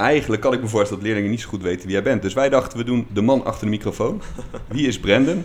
eigenlijk 0.00 0.42
kan 0.42 0.52
ik 0.52 0.60
me 0.60 0.68
voorstellen 0.68 0.98
dat 0.98 1.06
leerlingen 1.06 1.30
niet 1.30 1.40
zo 1.40 1.48
goed 1.48 1.62
weten 1.62 1.82
wie 1.82 1.92
jij 1.92 2.02
bent. 2.02 2.22
Dus 2.22 2.34
wij 2.34 2.48
dachten, 2.48 2.78
we 2.78 2.84
doen 2.84 3.06
de 3.12 3.20
man 3.20 3.44
achter 3.44 3.64
de 3.64 3.70
microfoon. 3.70 4.22
Wie 4.68 4.86
is 4.86 5.00
Brendan? 5.00 5.44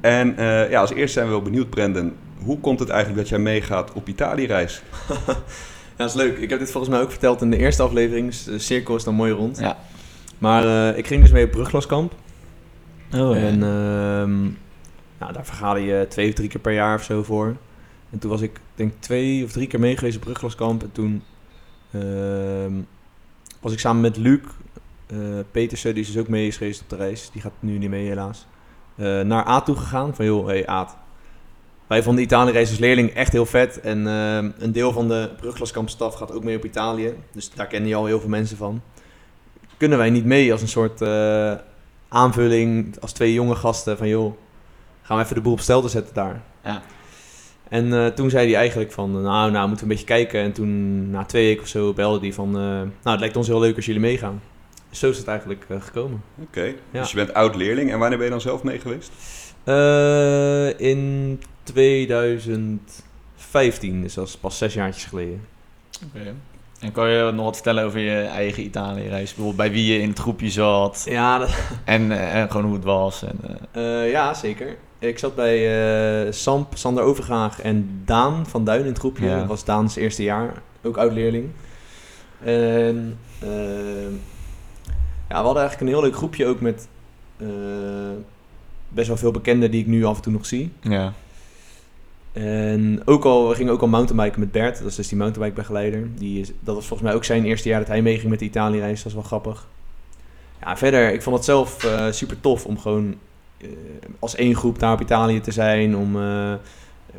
En 0.00 0.36
eh, 0.38 0.70
ja, 0.70 0.80
als 0.80 0.92
eerste 0.92 1.12
zijn 1.12 1.26
we 1.26 1.32
wel 1.32 1.42
benieuwd, 1.42 1.70
Brendan. 1.70 2.12
Hoe 2.42 2.60
komt 2.60 2.78
het 2.78 2.88
eigenlijk 2.88 3.20
dat 3.20 3.28
jij 3.28 3.38
meegaat 3.38 3.92
op 3.92 4.08
Italië-reis? 4.08 4.82
Ja, 5.98 6.04
dat 6.04 6.14
is 6.14 6.22
leuk. 6.22 6.38
Ik 6.38 6.50
heb 6.50 6.58
dit 6.58 6.70
volgens 6.70 6.92
mij 6.92 7.02
ook 7.02 7.10
verteld 7.10 7.42
in 7.42 7.50
de 7.50 7.56
eerste 7.56 7.82
aflevering. 7.82 8.26
Dus 8.26 8.44
de 8.44 8.58
cirkel 8.58 8.96
is 8.96 9.04
dan 9.04 9.14
mooi 9.14 9.32
rond. 9.32 9.58
Ja. 9.58 9.78
Maar 10.38 10.64
eh, 10.64 10.98
ik 10.98 11.06
ging 11.06 11.22
dus 11.22 11.30
mee 11.30 11.44
op 11.44 11.50
Bruglaskamp. 11.50 12.12
Oh, 13.14 13.36
En 13.36 13.62
ehm, 13.62 14.42
nou, 15.18 15.32
daar 15.32 15.44
vergaderde 15.44 15.86
je 15.86 16.06
twee 16.08 16.28
of 16.28 16.34
drie 16.34 16.48
keer 16.48 16.60
per 16.60 16.72
jaar 16.72 16.94
of 16.94 17.02
zo 17.02 17.22
voor. 17.22 17.56
En 18.10 18.18
toen 18.18 18.30
was 18.30 18.40
ik 18.40 18.60
denk 18.74 18.92
twee 18.98 19.44
of 19.44 19.52
drie 19.52 19.66
keer 19.66 19.80
mee 19.80 19.96
geweest 19.96 20.16
op 20.16 20.22
Bruglaskamp. 20.22 20.82
En 20.82 20.92
toen 20.92 21.22
ehm, 21.92 22.72
was 23.60 23.72
ik 23.72 23.78
samen 23.78 24.00
met 24.02 24.16
Luc 24.16 24.40
eh 25.06 25.16
Petersen, 25.50 25.94
die 25.94 26.02
is 26.02 26.12
dus 26.12 26.20
ook 26.22 26.28
mee 26.28 26.52
geweest 26.52 26.80
op 26.82 26.88
de 26.88 26.96
reis. 26.96 27.30
Die 27.32 27.42
gaat 27.42 27.52
nu 27.60 27.78
niet 27.78 27.90
mee 27.90 28.06
helaas. 28.06 28.46
eh, 28.96 29.20
naar 29.20 29.44
Aad 29.44 29.64
toe 29.64 29.76
gegaan. 29.76 30.14
Van 30.14 30.24
joh, 30.24 30.46
hey 30.46 30.66
Aad. 30.66 30.96
Wij 31.86 32.02
vonden 32.02 32.22
de 32.22 32.28
Italië-reis 32.30 32.68
als 32.70 32.78
leerling 32.78 33.10
echt 33.10 33.32
heel 33.32 33.46
vet. 33.46 33.80
En 33.80 34.06
ehm, 34.06 34.50
een 34.58 34.72
deel 34.72 34.92
van 34.92 35.08
de 35.08 35.30
Bruglaskamp-staf 35.40 36.14
gaat 36.14 36.32
ook 36.32 36.44
mee 36.44 36.56
op 36.56 36.64
Italië. 36.64 37.14
Dus 37.32 37.50
daar 37.50 37.66
kennen 37.66 37.88
je 37.88 37.94
al 37.94 38.06
heel 38.06 38.20
veel 38.20 38.28
mensen 38.28 38.56
van. 38.56 38.82
Kunnen 39.76 39.98
wij 39.98 40.10
niet 40.10 40.24
mee 40.24 40.52
als 40.52 40.62
een 40.62 40.68
soort 40.68 41.02
eh, 41.02 41.52
aanvulling 42.08 42.96
als 43.00 43.12
twee 43.12 43.32
jonge 43.32 43.54
gasten 43.54 43.96
van 43.96 44.08
joh, 44.08 44.34
gaan 45.02 45.16
we 45.16 45.22
even 45.22 45.34
de 45.34 45.40
boel 45.40 45.52
op 45.52 45.60
stel 45.60 45.80
te 45.82 45.88
zetten 45.88 46.14
daar. 46.14 46.42
Ja. 46.64 46.82
En 47.68 47.92
eh, 47.92 48.06
toen 48.06 48.30
zei 48.30 48.46
hij 48.48 48.56
eigenlijk 48.56 48.92
van, 48.92 49.22
nou, 49.22 49.50
nou, 49.50 49.68
moeten 49.68 49.86
we 49.86 49.92
een 49.92 49.98
beetje 49.98 50.14
kijken. 50.14 50.40
En 50.40 50.52
toen, 50.52 51.10
na 51.10 51.24
twee 51.24 51.46
weken 51.46 51.62
of 51.62 51.68
zo, 51.68 51.92
belde 51.92 52.18
hij 52.20 52.32
van, 52.32 52.48
eh, 52.48 52.62
nou, 52.62 52.88
het 53.02 53.20
lijkt 53.20 53.36
ons 53.36 53.46
heel 53.46 53.60
leuk 53.60 53.76
als 53.76 53.86
jullie 53.86 54.00
meegaan. 54.00 54.42
Zo 54.90 55.10
is 55.10 55.18
het 55.18 55.26
eigenlijk 55.28 55.64
eh, 55.68 55.76
gekomen. 55.80 56.22
Oké, 56.42 56.64
Ja. 56.90 57.00
dus 57.00 57.10
je 57.10 57.16
bent 57.16 57.34
oud-leerling. 57.34 57.92
En 57.92 57.98
wanneer 57.98 58.16
ben 58.18 58.26
je 58.26 58.32
dan 58.32 58.40
zelf 58.40 58.62
mee 58.62 58.78
geweest? 58.78 59.10
Eh, 59.64 60.80
in 60.80 61.40
2015, 61.62 64.02
dus 64.02 64.14
dat 64.14 64.28
is 64.28 64.36
pas 64.36 64.58
zes 64.58 64.74
jaartjes 64.74 65.04
geleden. 65.04 65.40
Oké. 66.06 66.34
En 66.80 66.92
kan 66.92 67.10
je 67.10 67.30
nog 67.32 67.44
wat 67.44 67.54
vertellen 67.54 67.84
over 67.84 68.00
je 68.00 68.20
eigen 68.20 68.62
Italië-reis? 68.62 69.26
Bijvoorbeeld 69.34 69.56
bij 69.56 69.70
wie 69.70 69.92
je 69.92 70.00
in 70.00 70.08
het 70.08 70.18
groepje 70.18 70.50
zat 70.50 71.02
Ja, 71.08 71.38
dat, 71.38 71.50
en, 71.84 72.12
eh, 72.12 72.34
en 72.34 72.50
gewoon 72.50 72.66
hoe 72.66 72.74
het 72.74 72.84
was. 72.84 73.22
En, 73.22 73.38
eh, 73.72 74.02
eh, 74.04 74.10
ja 74.10 74.34
zeker. 74.34 74.76
Ik 74.98 75.18
zat 75.18 75.34
bij 75.34 75.56
eh, 76.26 76.32
Samp, 76.32 76.76
Sander 76.76 77.04
Overgaag 77.04 77.60
en 77.60 78.02
Daan 78.04 78.46
van 78.46 78.64
Duin 78.64 78.80
in 78.80 78.86
het 78.86 78.98
groepje. 78.98 79.26
Ja. 79.26 79.38
Dat 79.38 79.46
was 79.46 79.64
Daans 79.64 79.96
eerste 79.96 80.22
jaar, 80.22 80.62
ook 80.82 80.96
oud-leerling. 80.96 81.48
En 82.44 83.18
eh, 83.38 84.08
ja, 85.28 85.38
we 85.38 85.44
hadden 85.44 85.62
eigenlijk 85.62 85.80
een 85.80 85.96
heel 85.96 86.02
leuk 86.02 86.16
groepje 86.16 86.46
ook 86.46 86.60
met 86.60 86.88
eh, 87.36 87.46
best 88.88 89.08
wel 89.08 89.16
veel 89.16 89.30
bekenden 89.30 89.70
die 89.70 89.80
ik 89.80 89.86
nu 89.86 90.04
af 90.04 90.16
en 90.16 90.22
toe 90.22 90.32
nog 90.32 90.46
zie. 90.46 90.72
ja. 90.80 91.12
En 92.32 93.02
ook 93.04 93.24
al, 93.24 93.48
we 93.48 93.54
gingen 93.54 93.72
ook 93.72 93.80
al 93.80 93.88
mountainbiken 93.88 94.40
met 94.40 94.52
Bert, 94.52 94.78
dat 94.78 94.86
is 94.86 94.94
dus 94.94 95.08
die 95.08 95.18
mountainbikebegeleider. 95.18 96.08
Die 96.14 96.40
is, 96.40 96.52
dat 96.60 96.74
was 96.74 96.86
volgens 96.86 97.08
mij 97.08 97.16
ook 97.16 97.24
zijn 97.24 97.44
eerste 97.44 97.68
jaar 97.68 97.78
dat 97.78 97.88
hij 97.88 98.02
meeging 98.02 98.30
met 98.30 98.38
de 98.38 98.44
Italië-reis, 98.44 98.98
dat 98.98 99.06
is 99.06 99.14
wel 99.14 99.22
grappig. 99.22 99.68
Ja, 100.60 100.76
verder, 100.76 101.12
ik 101.12 101.22
vond 101.22 101.36
het 101.36 101.44
zelf 101.44 101.86
super 102.10 102.40
tof 102.40 102.66
om 102.66 102.78
gewoon 102.78 103.14
als 104.18 104.34
één 104.34 104.56
groep 104.56 104.78
daar 104.78 104.92
op 104.92 105.00
Italië 105.00 105.40
te 105.40 105.50
zijn. 105.50 105.96
Om, 105.96 106.16
eh, 106.16 106.52
eh, 106.52 106.58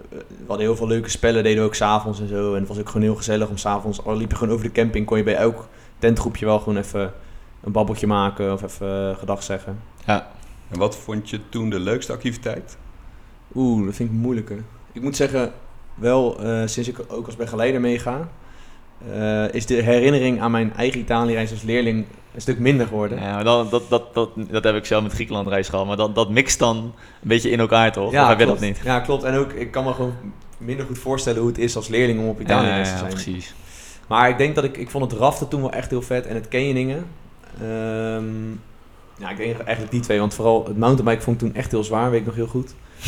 we 0.10 0.46
hadden 0.48 0.66
heel 0.66 0.76
veel 0.76 0.88
leuke 0.88 1.10
spellen, 1.10 1.44
deden 1.44 1.62
we 1.62 1.68
ook 1.68 1.76
s'avonds 1.76 2.20
en 2.20 2.28
zo. 2.28 2.54
En 2.54 2.60
het 2.60 2.68
was 2.68 2.80
ook 2.80 2.88
gewoon 2.88 3.02
heel 3.02 3.16
gezellig 3.16 3.50
om 3.50 3.58
s'avonds, 3.58 4.06
al 4.06 4.18
liep 4.18 4.32
je 4.32 4.38
gewoon 4.38 4.54
over 4.54 4.66
de 4.66 4.72
camping, 4.72 5.06
kon 5.06 5.18
je 5.18 5.24
bij 5.24 5.36
elk 5.36 5.68
tentgroepje 6.00 6.46
wel 6.46 6.60
gewoon 6.60 6.78
even 6.78 7.14
een 7.64 7.72
babbeltje 7.72 8.08
maken 8.08 8.54
of 8.54 8.62
even 8.62 9.10
eh, 9.10 9.18
gedag 9.18 9.44
zeggen. 9.44 9.80
ja. 10.06 10.36
En 10.70 10.80
wat 10.80 10.98
vond 10.98 11.30
je 11.30 11.40
toen 11.50 11.70
de 11.70 11.80
leukste 11.80 12.14
activiteit? 12.14 12.78
Oeh, 13.56 13.86
dat 13.86 13.96
vind 13.96 14.10
ik 14.10 14.16
moeilijker. 14.16 14.64
Ik 14.92 15.02
moet 15.02 15.16
zeggen, 15.16 15.54
wel 15.96 16.40
eh, 16.40 16.62
sinds 16.66 16.90
ik 16.90 17.00
ook 17.08 17.26
als 17.26 17.36
begeleider 17.36 17.82
meega, 17.82 18.30
eh, 19.12 19.54
is 19.54 19.66
de 19.66 19.82
herinnering 19.82 20.42
aan 20.42 20.52
mijn 20.52 20.74
eigen 20.76 21.00
Italië-reis 21.00 21.52
als 21.52 21.62
leerling 21.62 22.06
een 22.34 22.42
stuk 22.42 22.60
minder 22.60 22.88
geworden. 22.88 23.20
Ja, 23.20 23.44
dan, 23.44 23.68
dat, 23.70 23.84
dat, 23.90 24.14
dat, 24.14 24.30
dat 24.50 24.64
heb 24.64 24.76
ik 24.76 24.86
zelf 24.86 25.04
met 25.04 25.12
Griekenland 25.12 25.48
reis 25.48 25.70
gehad. 25.70 25.86
Maar 25.86 25.98
dat, 25.98 26.16
dat 26.16 26.30
mixt 26.30 26.60
dan 26.60 26.78
een 26.78 26.94
beetje 27.22 27.50
in 27.50 27.60
elkaar 27.60 27.92
toch? 27.92 28.12
Ja, 28.12 28.28
heb 28.28 28.40
je 28.40 28.46
dat 28.46 28.60
niet? 28.60 28.80
Ja, 28.84 29.00
klopt. 29.00 29.24
En 29.24 29.36
ook, 29.36 29.52
ik 29.52 29.72
kan 29.72 29.84
me 29.84 29.94
gewoon 29.94 30.14
minder 30.58 30.86
goed 30.86 30.98
voorstellen 31.00 31.40
hoe 31.40 31.50
het 31.50 31.58
is 31.58 31.76
als 31.76 31.88
leerling 31.88 32.20
om 32.20 32.28
op 32.28 32.42
Italië-reis 32.42 32.88
Ja, 32.90 32.96
te 32.96 33.04
ja, 33.04 33.10
zijn. 33.10 33.24
precies. 33.24 33.54
Maar 34.08 34.30
ik 34.30 34.38
denk 34.38 34.56
dat 34.56 34.64
ik, 34.64 34.78
ik 34.78 34.90
vond 34.90 35.12
het 35.12 35.20
raften 35.20 35.48
toen 35.48 35.62
wel 35.62 35.72
echt 35.72 35.90
heel 35.90 36.02
vet 36.02 36.26
en 36.26 36.36
het 36.36 36.48
canyoningen. 36.48 37.06
Ehm 37.62 38.26
ja, 39.20 39.30
ik 39.30 39.38
denk 39.38 39.60
eigenlijk 39.60 39.92
die 39.92 40.02
twee, 40.02 40.20
want 40.20 40.34
vooral 40.34 40.66
het 40.66 40.78
mountainbike 40.78 41.22
vond 41.22 41.42
ik 41.42 41.48
toen 41.48 41.58
echt 41.58 41.72
heel 41.72 41.84
zwaar, 41.84 42.12
weet 42.12 42.20
ik 42.20 42.26
nog 42.26 42.36
heel 42.36 42.48
goed. 42.48 42.74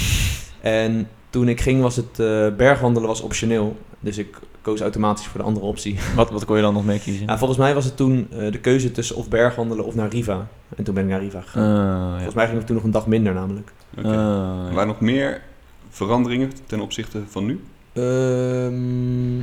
En 0.62 1.10
toen 1.30 1.50
ik 1.50 1.62
ging 1.62 1.82
was 1.82 1.96
het 1.96 2.20
eh, 2.20 2.48
bergwandelen 2.58 3.08
was 3.08 3.22
optioneel, 3.22 3.78
dus 4.00 4.18
ik 4.18 4.40
koos 4.62 4.82
automatisch 4.82 5.26
voor 5.26 5.40
de 5.40 5.46
andere 5.46 5.66
optie. 5.66 5.98
Wat, 6.16 6.30
wat 6.30 6.46
kon 6.46 6.56
je 6.56 6.62
dan 6.62 6.74
nog 6.74 6.86
meer 6.86 7.00
kiezen? 7.00 7.26
Ja, 7.26 7.38
volgens 7.38 7.60
mij 7.60 7.74
was 7.74 7.86
het 7.86 7.98
toen 7.98 8.28
eh, 8.32 8.52
de 8.52 8.60
keuze 8.60 8.92
tussen 8.92 9.16
of 9.16 9.30
bergwandelen 9.30 9.86
of 9.86 9.96
naar 9.96 10.10
Riva. 10.10 10.48
En 10.76 10.84
toen 10.84 10.94
ben 10.94 11.04
ik 11.04 11.10
naar 11.10 11.20
Riva 11.20 11.42
gegaan. 11.42 11.64
Ah, 11.64 12.04
ja. 12.04 12.14
Volgens 12.14 12.36
mij 12.36 12.48
ging 12.48 12.60
ik 12.60 12.66
toen 12.66 12.76
nog 12.76 12.86
een 12.86 12.92
dag 12.92 13.08
minder 13.08 13.34
namelijk. 13.34 13.72
Oké. 13.98 14.08
Ah, 14.08 14.14
Er 14.14 14.70
ja. 14.70 14.74
waren 14.74 14.88
nog 14.88 15.00
meer 15.00 15.42
veranderingen 15.90 16.52
ten 16.66 16.80
opzichte 16.80 17.22
van 17.28 17.46
nu? 17.46 17.64
Ehm, 17.94 19.38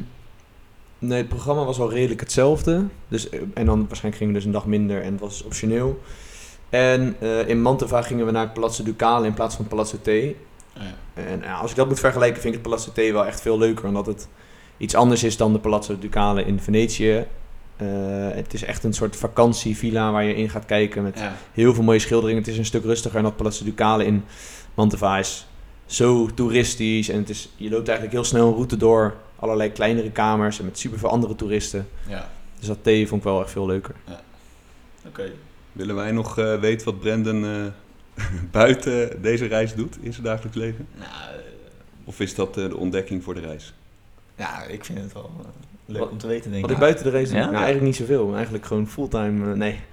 nee, 0.98 1.18
het 1.18 1.28
programma 1.28 1.64
was 1.64 1.78
wel 1.78 1.92
redelijk 1.92 2.20
hetzelfde. 2.20 2.84
Dus, 3.08 3.28
eh, 3.28 3.40
en 3.54 3.66
dan 3.66 3.78
waarschijnlijk 3.78 4.16
gingen 4.16 4.26
we 4.32 4.38
dus 4.38 4.44
een 4.44 4.52
dag 4.52 4.66
minder 4.66 5.02
en 5.02 5.12
het 5.12 5.20
was 5.20 5.44
optioneel. 5.44 6.00
En 6.70 7.16
eh, 7.20 7.48
in 7.48 7.62
Mantova 7.62 8.02
gingen 8.02 8.26
we 8.26 8.32
naar 8.32 8.42
het 8.42 8.52
Palazzo 8.52 8.82
Ducale 8.82 9.26
in 9.26 9.34
plaats 9.34 9.56
van 9.56 9.66
Palazzo 9.66 9.96
T. 10.02 10.08
Ah, 10.08 10.14
ja. 10.14 10.94
En 11.14 11.40
ja, 11.42 11.54
als 11.54 11.70
ik 11.70 11.76
dat 11.76 11.88
moet 11.88 12.00
vergelijken, 12.00 12.40
vind 12.42 12.54
ik 12.54 12.60
het 12.60 12.68
Palazzo 12.70 12.90
T 12.92 12.96
wel 13.12 13.26
echt 13.26 13.40
veel 13.40 13.58
leuker. 13.58 13.86
Omdat 13.86 14.06
het 14.06 14.28
iets 14.76 14.94
anders 14.94 15.22
is 15.24 15.36
dan 15.36 15.52
de 15.52 15.58
Palazzo 15.58 15.98
Ducale 15.98 16.44
in 16.44 16.60
Venetië. 16.60 17.26
Eh, 17.76 17.86
het 18.30 18.54
is 18.54 18.64
echt 18.64 18.84
een 18.84 18.92
soort 18.94 19.16
vakantievilla 19.16 20.12
waar 20.12 20.24
je 20.24 20.34
in 20.34 20.50
gaat 20.50 20.64
kijken 20.64 21.02
met 21.02 21.18
Ja. 21.18 21.36
heel 21.52 21.74
veel 21.74 21.84
mooie 21.84 21.98
schilderingen. 21.98 22.42
Het 22.42 22.50
is 22.52 22.58
een 22.58 22.64
stuk 22.64 22.84
rustiger 22.84 23.14
dan 23.14 23.22
dat 23.30 23.36
Palazzo 23.36 23.64
Ducale 23.64 24.04
in 24.04 24.24
Mantova 24.74 25.18
is 25.18 25.46
zo 25.86 26.26
toeristisch. 26.34 27.08
En 27.08 27.18
het 27.18 27.28
is, 27.30 27.48
je 27.56 27.70
loopt 27.70 27.88
eigenlijk 27.88 28.16
heel 28.16 28.24
snel 28.26 28.46
een 28.48 28.54
route 28.54 28.76
door 28.76 29.14
allerlei 29.36 29.72
kleinere 29.72 30.10
kamers 30.10 30.58
en 30.58 30.64
met 30.64 30.78
super 30.78 30.98
veel 30.98 31.08
andere 31.08 31.34
toeristen. 31.34 31.88
ja. 32.08 32.30
Dus 32.58 32.66
dat 32.68 32.78
thee 32.82 33.08
vond 33.08 33.20
ik 33.20 33.26
wel 33.28 33.40
echt 33.42 33.50
veel 33.50 33.66
leuker. 33.66 33.94
Oké. 35.06 35.30
Willen 35.72 35.94
wij 35.94 36.10
nog 36.12 36.38
eh, 36.38 36.60
weten 36.60 36.84
wat 36.84 37.00
Brandon 37.00 37.44
eh, 37.44 38.24
buiten 38.50 39.22
deze 39.22 39.46
reis 39.46 39.74
doet 39.74 39.96
in 40.00 40.12
zijn 40.12 40.24
dagelijks 40.24 40.56
leven? 40.56 40.88
Nou, 40.98 41.10
Of 42.04 42.20
is 42.20 42.34
dat 42.34 42.56
eh, 42.56 42.68
de 42.68 42.76
ontdekking 42.76 43.24
voor 43.24 43.34
de 43.34 43.40
reis? 43.40 43.74
Ja, 44.36 44.62
ik 44.62 44.84
vind 44.84 44.98
het 44.98 45.12
wel 45.12 45.30
eh, 45.40 45.46
leuk 45.86 46.00
Wat- 46.00 46.10
om 46.10 46.18
te 46.18 46.26
weten, 46.26 46.50
denk 46.50 46.62
Wat 46.62 46.70
ik. 46.70 46.76
ik 46.76 46.82
buiten 46.82 47.04
de 47.04 47.10
race? 47.10 47.34
Ja? 47.34 47.40
Nou, 47.40 47.54
eigenlijk 47.54 47.84
niet 47.84 47.96
zoveel. 47.96 48.34
Eigenlijk 48.34 48.66
gewoon 48.66 48.88
fulltime, 48.88 49.50
eh, 49.50 49.56
nee. 49.56 49.80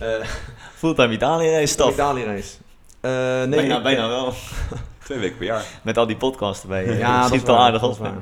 Eh 0.00 0.26
Fulltime 0.74 1.12
Italië-reis, 1.12 1.70
staf. 1.70 1.92
Italië-reis. 1.92 2.58
Eh, 3.00 3.10
nee, 3.10 3.48
bijna, 3.48 3.76
ik- 3.76 3.82
bijna 3.82 4.08
wel. 4.08 4.32
Twee 5.04 5.18
weken 5.18 5.36
per 5.36 5.46
jaar. 5.46 5.64
Met 5.82 5.96
al 5.98 6.06
die 6.06 6.16
podcasts 6.16 6.62
erbij. 6.62 6.96
Ja, 6.98 7.22
dat 7.28 7.32
is 7.32 7.42
wel 7.42 7.58
aardig 7.58 7.80
dat 7.80 7.98
waar. 7.98 8.14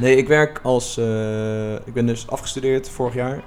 Nee, 0.00 0.16
ik 0.16 0.28
werk 0.28 0.60
als... 0.62 0.98
ik 1.84 1.92
ben 1.94 2.06
dus 2.06 2.28
afgestudeerd 2.28 2.88
vorig 2.88 3.14
jaar. 3.14 3.40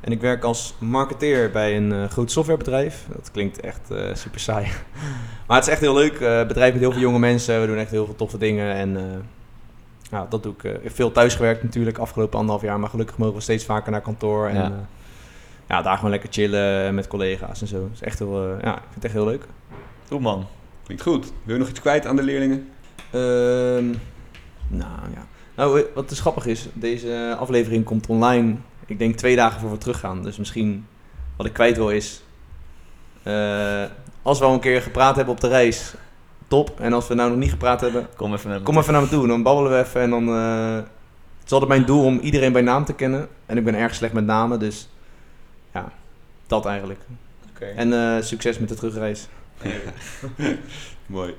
En 0.00 0.12
ik 0.12 0.20
werk 0.20 0.44
als 0.44 0.74
marketeer 0.78 1.50
bij 1.50 1.76
een 1.76 2.10
groot 2.10 2.30
softwarebedrijf. 2.30 3.04
Dat 3.08 3.30
klinkt 3.30 3.60
echt 3.60 3.80
super 4.12 4.40
saai. 4.40 4.66
maar 5.46 5.56
het 5.56 5.66
is 5.66 5.72
echt 5.72 5.80
heel 5.80 5.94
leuk. 5.94 6.18
bedrijf 6.48 6.72
met 6.72 6.80
heel 6.82 6.92
veel 6.92 7.00
jonge 7.00 7.18
mensen. 7.18 7.60
We 7.60 7.66
doen 7.66 7.76
echt 7.78 7.90
heel 7.90 8.04
veel 8.04 8.16
toffe 8.16 8.38
dingen. 8.38 8.74
En 8.74 8.96
ja, 10.14 10.26
dat 10.28 10.42
doe 10.42 10.52
ik. 10.52 10.64
eh, 10.64 10.72
heb 10.82 10.94
veel 10.94 11.12
thuis 11.12 11.34
gewerkt 11.34 11.62
natuurlijk 11.62 11.98
afgelopen 11.98 12.38
anderhalf 12.38 12.62
jaar. 12.64 12.80
Maar 12.80 12.90
gelukkig 12.90 13.18
mogen 13.18 13.34
we 13.34 13.40
steeds 13.40 13.64
vaker 13.64 13.92
naar 13.92 14.00
kantoor. 14.00 14.48
En 14.48 14.54
Ja. 14.54 14.64
eh, 14.64 14.70
ja, 15.68 15.82
daar 15.82 15.94
gewoon 15.94 16.10
lekker 16.10 16.28
chillen 16.32 16.94
met 16.94 17.06
collega's 17.06 17.60
en 17.60 17.66
zo. 17.66 17.80
Dat 17.80 17.90
is 17.92 18.02
echt 18.02 18.18
heel, 18.18 18.42
eh, 18.42 18.62
ja, 18.62 18.74
ik 18.74 18.82
vind 18.82 18.94
het 18.94 19.04
echt 19.04 19.12
heel 19.12 19.24
leuk. 19.24 19.44
Goed 20.08 20.20
man. 20.20 20.46
Klinkt 20.84 21.02
goed. 21.02 21.32
Wil 21.42 21.54
je 21.54 21.60
nog 21.60 21.68
iets 21.70 21.80
kwijt 21.80 22.06
aan 22.06 22.16
de 22.16 22.22
leerlingen? 22.22 22.68
Ehm, 23.10 23.84
nou 24.68 25.00
ja. 25.14 25.26
Nou, 25.56 25.84
wat 25.94 26.08
dus 26.08 26.20
grappig 26.20 26.46
is, 26.46 26.68
deze 26.72 27.36
aflevering 27.38 27.84
komt 27.84 28.06
online, 28.06 28.54
ik 28.86 28.98
denk 28.98 29.14
twee 29.16 29.36
dagen 29.36 29.60
voor 29.60 29.70
we 29.70 29.78
teruggaan. 29.78 30.22
Dus 30.22 30.36
misschien 30.36 30.86
wat 31.36 31.46
ik 31.46 31.52
kwijt 31.52 31.76
wil 31.76 31.90
is, 31.90 32.22
eh, 33.22 33.82
als 34.22 34.38
we 34.38 34.44
al 34.44 34.52
een 34.52 34.60
keer 34.60 34.82
gepraat 34.82 35.16
hebben 35.16 35.34
op 35.34 35.40
de 35.40 35.48
reis, 35.48 35.94
top. 36.54 36.80
En 36.80 36.92
als 36.92 37.08
we 37.08 37.14
nou 37.14 37.30
nog 37.30 37.38
niet 37.38 37.50
gepraat 37.50 37.80
hebben, 37.80 38.06
Kom 38.16 38.32
even 38.32 38.48
naar 38.48 38.58
me 38.58 38.64
kom 38.64 38.78
even 38.78 38.92
naar 38.92 39.02
me 39.02 39.08
toe. 39.08 39.26
Dan 39.26 39.42
babbelen 39.42 39.72
we 39.72 39.78
even 39.78 40.00
en 40.00 40.10
dan... 40.10 40.28
eh, 40.28 40.76
het 41.38 41.46
is 41.46 41.52
altijd 41.52 41.70
mijn 41.70 41.84
doel 41.84 42.04
om 42.04 42.18
iedereen 42.18 42.52
bij 42.52 42.62
naam 42.62 42.84
te 42.84 42.92
kennen. 42.92 43.28
En 43.46 43.56
ik 43.56 43.64
ben 43.64 43.74
erg 43.74 43.94
slecht 43.94 44.12
met 44.12 44.24
namen, 44.24 44.58
dus 44.58 44.88
ja, 45.72 45.92
dat 46.46 46.66
eigenlijk. 46.66 47.00
Oké. 47.54 47.64
En 47.64 47.92
eh, 47.92 48.22
succes 48.22 48.58
met 48.58 48.68
de 48.68 48.74
terugreis. 48.74 49.28
Mooi. 51.06 51.34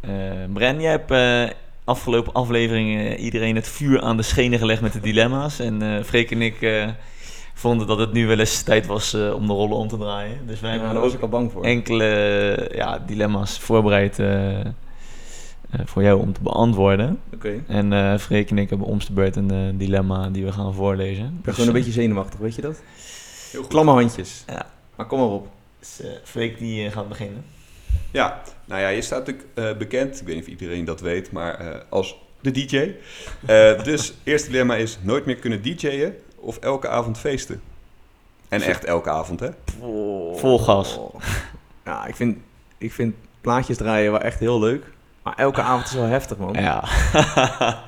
Eh, 0.00 0.10
Bren, 0.52 0.80
jij 0.80 0.90
hebt 0.90 1.10
eh, 1.10 1.56
afgelopen 1.84 2.32
afleveringen 2.32 3.18
iedereen 3.18 3.54
het 3.56 3.68
vuur 3.68 4.00
aan 4.00 4.16
de 4.16 4.22
schenen 4.22 4.58
gelegd 4.58 4.80
met 4.80 4.92
de 4.92 5.00
dilemma's. 5.00 5.58
En 5.58 5.82
eh 5.82 6.04
Freek 6.04 6.30
en 6.30 6.42
ik 6.42 6.62
eh, 6.62 6.88
vonden 7.54 7.86
dat 7.86 7.98
het 7.98 8.12
nu 8.12 8.26
wel 8.26 8.38
eens 8.38 8.62
tijd 8.62 8.86
was 8.86 9.14
eh, 9.14 9.34
om 9.34 9.46
de 9.46 9.52
rollen 9.52 9.76
om 9.76 9.88
te 9.88 9.96
draaien. 9.98 10.46
Dus 10.46 10.60
wij 10.60 10.70
Ja, 10.70 10.76
hebben 10.76 10.94
daar 10.94 11.02
was 11.02 11.10
ook 11.10 11.16
ik 11.16 11.22
al 11.22 11.28
bang 11.28 11.52
voor. 11.52 11.64
enkele 11.64 12.70
ja, 12.74 12.98
dilemma's 13.06 13.58
voorbereid 13.58 14.18
eh, 14.18 14.60
eh, 14.60 14.66
voor 15.84 16.02
jou 16.02 16.20
om 16.20 16.32
te 16.32 16.40
beantwoorden. 16.42 17.20
Oké. 17.34 17.62
En 17.66 17.92
eh 17.92 18.18
Freek 18.18 18.50
en 18.50 18.58
ik 18.58 18.68
hebben 18.68 18.86
om 18.86 18.98
de 18.98 19.12
beurt 19.12 19.36
een 19.36 19.78
dilemma 19.78 20.28
die 20.30 20.44
we 20.44 20.52
gaan 20.52 20.74
voorlezen. 20.74 21.24
Ik 21.24 21.42
ben 21.42 21.54
gewoon 21.54 21.68
een 21.68 21.74
beetje 21.74 21.92
zenuwachtig, 21.92 22.38
weet 22.38 22.54
je 22.54 22.62
dat? 22.62 22.82
Heel 23.50 23.60
goed. 23.60 23.70
Klamme 23.70 23.92
handjes. 23.92 24.44
Ja. 24.46 24.66
Maar 24.96 25.06
kom 25.06 25.18
maar 25.18 25.28
op. 25.28 25.48
Dus, 25.78 26.00
Freek 26.24 26.58
die 26.58 26.90
gaat 26.90 27.08
beginnen. 27.08 27.44
Ja, 28.10 28.42
nou 28.64 28.80
ja, 28.80 28.88
je 28.88 29.02
staat 29.02 29.18
natuurlijk 29.26 29.46
eh, 29.54 29.76
bekend, 29.76 30.20
ik 30.20 30.26
weet 30.26 30.34
niet 30.34 30.44
of 30.44 30.50
iedereen 30.50 30.84
dat 30.84 31.00
weet, 31.00 31.32
maar 31.32 31.54
eh, 31.54 31.80
als 31.88 32.16
de 32.40 32.50
DJ. 32.50 32.94
Eh, 33.46 33.84
dus 33.84 34.14
eerste 34.22 34.50
dilemma 34.50 34.76
is 34.76 34.98
nooit 35.02 35.26
meer 35.26 35.36
kunnen 35.36 35.62
DJ'en 35.62 36.14
of 36.44 36.56
elke 36.56 36.88
avond 36.88 37.18
feesten. 37.18 37.60
En 38.48 38.60
echt 38.62 38.84
elke 38.84 39.10
avond, 39.10 39.40
hè? 39.40 39.48
Vol 40.38 40.58
gas. 40.58 40.98
Ja, 41.84 42.06
ik 42.06 42.16
vind, 42.16 42.38
ik 42.78 42.92
vind 42.92 43.14
plaatjes 43.40 43.76
draaien 43.76 44.10
wel 44.12 44.20
echt 44.20 44.38
heel 44.38 44.58
leuk. 44.60 44.84
Maar 45.22 45.34
elke 45.36 45.62
avond 45.62 45.84
is 45.86 45.92
wel 45.92 46.04
heftig, 46.04 46.36
man. 46.38 46.52
Ja. 46.52 46.84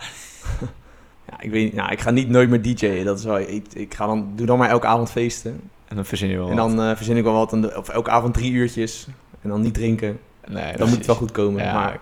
Ja, 1.31 1.41
ik, 1.41 1.51
weet, 1.51 1.65
niet- 1.65 1.75
ja, 1.75 1.91
ik 1.91 2.01
ga 2.01 2.11
niet 2.11 2.29
nooit 2.29 2.49
meer 2.49 2.63
DJ'en. 2.63 3.05
Dat 3.05 3.19
is 3.19 3.25
wel, 3.25 3.39
ik, 3.39 3.67
ik 3.75 3.95
ga 3.95 4.07
dan, 4.07 4.33
doe 4.35 4.47
dan 4.47 4.59
maar 4.59 4.69
elke 4.69 4.87
avond 4.87 5.11
feesten. 5.11 5.61
en 5.89 5.97
dan 5.97 6.05
verzin 6.05 6.29
je 6.29 6.37
wel 6.37 6.51
En 6.51 6.57
dan 6.57 6.83
eh, 6.83 6.97
verzin 6.97 7.17
ik 7.17 7.25
wel 7.25 7.33
wat. 7.33 7.53
En 7.53 7.61
de- 7.61 7.77
of 7.79 7.89
elke 7.89 8.11
avond 8.11 8.35
drie 8.35 8.53
uurtjes. 8.53 9.07
En 9.43 9.49
dan 9.49 9.61
niet 9.61 9.75
drinken. 9.75 10.19
Nee, 10.47 10.77
Dan 10.77 10.89
moet 10.89 10.97
het 10.97 11.07
wel 11.07 11.17
goed 11.17 11.33
komen. 11.33 11.63
Ja, 11.65 11.73
maar 11.75 11.99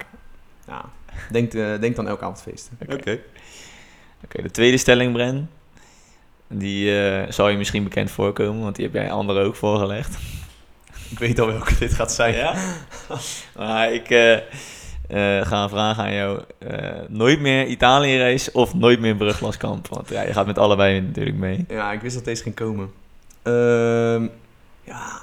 ja, 0.66 0.84
denk, 1.30 1.54
eh, 1.54 1.80
denk 1.80 1.96
dan 1.96 2.08
elke 2.08 2.22
avond 2.24 2.42
feesten. 2.42 2.78
Oké. 2.88 3.18
Oké, 4.24 4.42
de 4.42 4.50
tweede 4.50 4.76
stelling, 4.76 5.12
Bren. 5.12 5.50
Die 6.48 7.00
eh, 7.00 7.32
zal 7.32 7.48
je 7.48 7.56
misschien 7.56 7.84
bekend 7.84 8.10
voorkomen, 8.10 8.62
want 8.62 8.76
die 8.76 8.84
heb 8.84 8.94
jij 8.94 9.10
anderen 9.10 9.44
ook 9.44 9.56
voorgelegd. 9.56 10.16
Ik 11.10 11.18
weet 11.18 11.40
al 11.40 11.46
welke 11.46 11.78
dit 11.78 11.92
gaat 11.92 12.12
zijn. 12.12 12.34
Ja? 12.34 12.54
maar 13.56 13.92
ik 13.92 14.10
eh, 14.10 14.34
eh, 14.34 15.46
ga 15.46 15.62
een 15.62 15.68
vraag 15.68 15.98
aan 15.98 16.14
jou. 16.14 16.40
Nooit 17.08 17.40
meer 17.40 17.66
Italië-reis 17.66 18.52
of 18.52 18.74
nooit 18.74 19.00
meer 19.00 19.16
Bruglaskamp? 19.16 19.88
Want 19.88 20.08
ja, 20.08 20.22
je 20.22 20.32
gaat 20.32 20.46
met 20.46 20.58
allebei 20.58 21.00
natuurlijk 21.00 21.36
mee. 21.36 21.64
Ja, 21.68 21.92
ik 21.92 22.00
wist 22.00 22.14
dat 22.14 22.24
deze 22.24 22.42
ging 22.42 22.54
komen. 22.54 22.92
Ehm, 23.42 24.22
ja. 24.82 25.22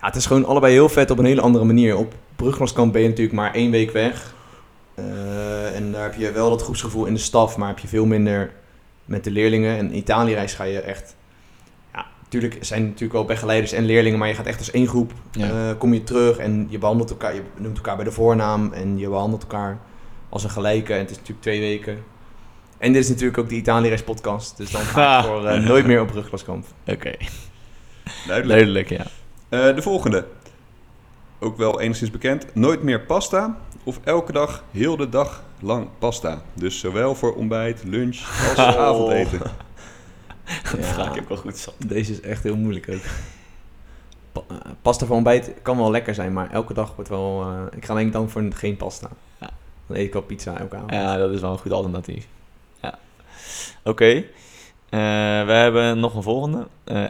ja, 0.00 0.06
het 0.06 0.16
is 0.16 0.26
gewoon 0.26 0.44
allebei 0.44 0.72
heel 0.72 0.88
vet 0.88 1.10
op 1.10 1.18
een 1.18 1.24
hele 1.24 1.40
andere 1.40 1.64
manier. 1.64 1.96
Op 1.96 2.14
Bruglaskamp 2.36 2.92
ben 2.92 3.02
je 3.02 3.08
natuurlijk 3.08 3.36
maar 3.36 3.54
één 3.54 3.70
week 3.70 3.90
weg. 3.90 4.34
En 5.74 5.92
daar 5.92 6.02
heb 6.02 6.14
je 6.14 6.32
wel 6.32 6.50
dat 6.50 6.62
groepsgevoel 6.62 7.04
in 7.04 7.14
de 7.14 7.20
staf, 7.20 7.56
maar 7.56 7.68
heb 7.68 7.78
je 7.78 7.88
veel 7.88 8.06
minder 8.06 8.52
met 9.12 9.24
de 9.24 9.30
leerlingen. 9.30 9.78
En 9.78 9.96
Italië-reis 9.96 10.54
ga 10.54 10.64
je 10.64 10.80
echt... 10.80 11.16
Ja, 11.92 12.06
natuurlijk 12.22 12.56
zijn 12.60 12.82
natuurlijk 12.82 13.12
wel 13.12 13.24
begeleiders 13.24 13.72
en 13.72 13.84
leerlingen, 13.84 14.18
maar 14.18 14.28
je 14.28 14.34
gaat 14.34 14.46
echt 14.46 14.58
als 14.58 14.70
één 14.70 14.86
groep. 14.88 15.12
Ja. 15.32 15.48
eh, 15.70 15.78
kom 15.78 15.94
je 15.94 16.04
terug 16.04 16.36
en 16.36 16.66
je 16.70 16.78
behandelt 16.78 17.10
elkaar, 17.10 17.34
je 17.34 17.42
noemt 17.56 17.76
elkaar 17.76 17.96
bij 17.96 18.04
de 18.04 18.12
voornaam 18.12 18.72
en 18.72 18.98
je 18.98 19.08
behandelt 19.08 19.42
elkaar 19.42 19.78
als 20.28 20.44
een 20.44 20.50
gelijke. 20.50 20.92
En 20.92 20.98
het 20.98 21.10
is 21.10 21.16
natuurlijk 21.16 21.42
twee 21.42 21.60
weken. 21.60 22.04
En 22.78 22.92
dit 22.92 23.02
is 23.02 23.08
natuurlijk 23.08 23.38
ook 23.38 23.48
de 23.48 23.54
Italië-reis 23.54 24.02
podcast, 24.02 24.56
dus 24.56 24.70
dan 24.70 24.80
ga 24.80 25.18
ik 25.18 25.24
voor 25.24 25.46
eh, 25.46 25.60
nooit 25.60 25.86
meer 25.86 26.00
op 26.00 26.06
Bruglaskamp. 26.06 26.66
Oké, 26.86 27.12
Duidelijk. 28.26 28.48
duidelijk, 28.48 28.88
ja. 28.88 29.06
Eh, 29.48 29.74
de 29.76 29.82
volgende. 29.82 30.26
Ook 31.38 31.56
wel 31.56 31.80
enigszins 31.80 32.10
bekend. 32.10 32.54
Nooit 32.54 32.82
meer 32.82 33.00
pasta 33.00 33.58
of 33.84 34.00
elke 34.04 34.32
dag 34.32 34.64
heel 34.70 34.96
de 34.96 35.08
dag 35.08 35.42
lang 35.62 35.88
pasta. 35.98 36.42
Dus 36.54 36.78
zowel 36.78 37.14
voor 37.14 37.34
ontbijt, 37.34 37.82
lunch 37.84 38.18
als 38.48 38.58
Oh. 38.58 38.80
avondeten. 38.80 39.40
Dat 40.76 40.86
vraag 40.86 41.14
ik 41.14 41.22
ook 41.22 41.28
wel 41.28 41.38
goed 41.38 41.56
zat. 41.58 41.74
Deze 41.86 42.12
is 42.12 42.20
echt 42.20 42.42
heel 42.42 42.56
moeilijk 42.56 42.88
ook. 42.90 43.00
Pa- 44.32 44.54
eh, 44.54 44.56
pasta 44.82 45.06
voor 45.06 45.14
ontbijt 45.16 45.52
kan 45.62 45.76
wel 45.76 45.90
lekker 45.90 46.14
zijn, 46.14 46.32
maar 46.32 46.50
elke 46.50 46.74
dag 46.74 46.94
wordt 46.94 47.10
wel... 47.10 47.42
eh, 47.42 47.76
ik 47.76 47.84
ga 47.84 47.94
denk 47.94 48.06
ik 48.06 48.12
dan 48.12 48.30
voor 48.30 48.44
geen 48.54 48.76
pasta. 48.76 49.08
Ja. 49.40 49.50
Dan 49.86 49.96
eet 49.96 50.06
ik 50.06 50.12
wel 50.12 50.22
pizza 50.22 50.58
elke 50.58 50.76
avond. 50.76 50.90
Ja, 50.90 51.16
dat 51.16 51.30
is 51.30 51.40
wel 51.40 51.52
een 51.52 51.58
goed 51.58 51.72
alternatief. 51.72 52.26
Ja. 52.82 52.98
Oké, 53.84 54.24
Eh, 54.88 54.98
we 55.46 55.52
hebben 55.52 55.98
nog 56.00 56.14
een 56.14 56.22
volgende. 56.22 56.66
Eh, 56.84 57.04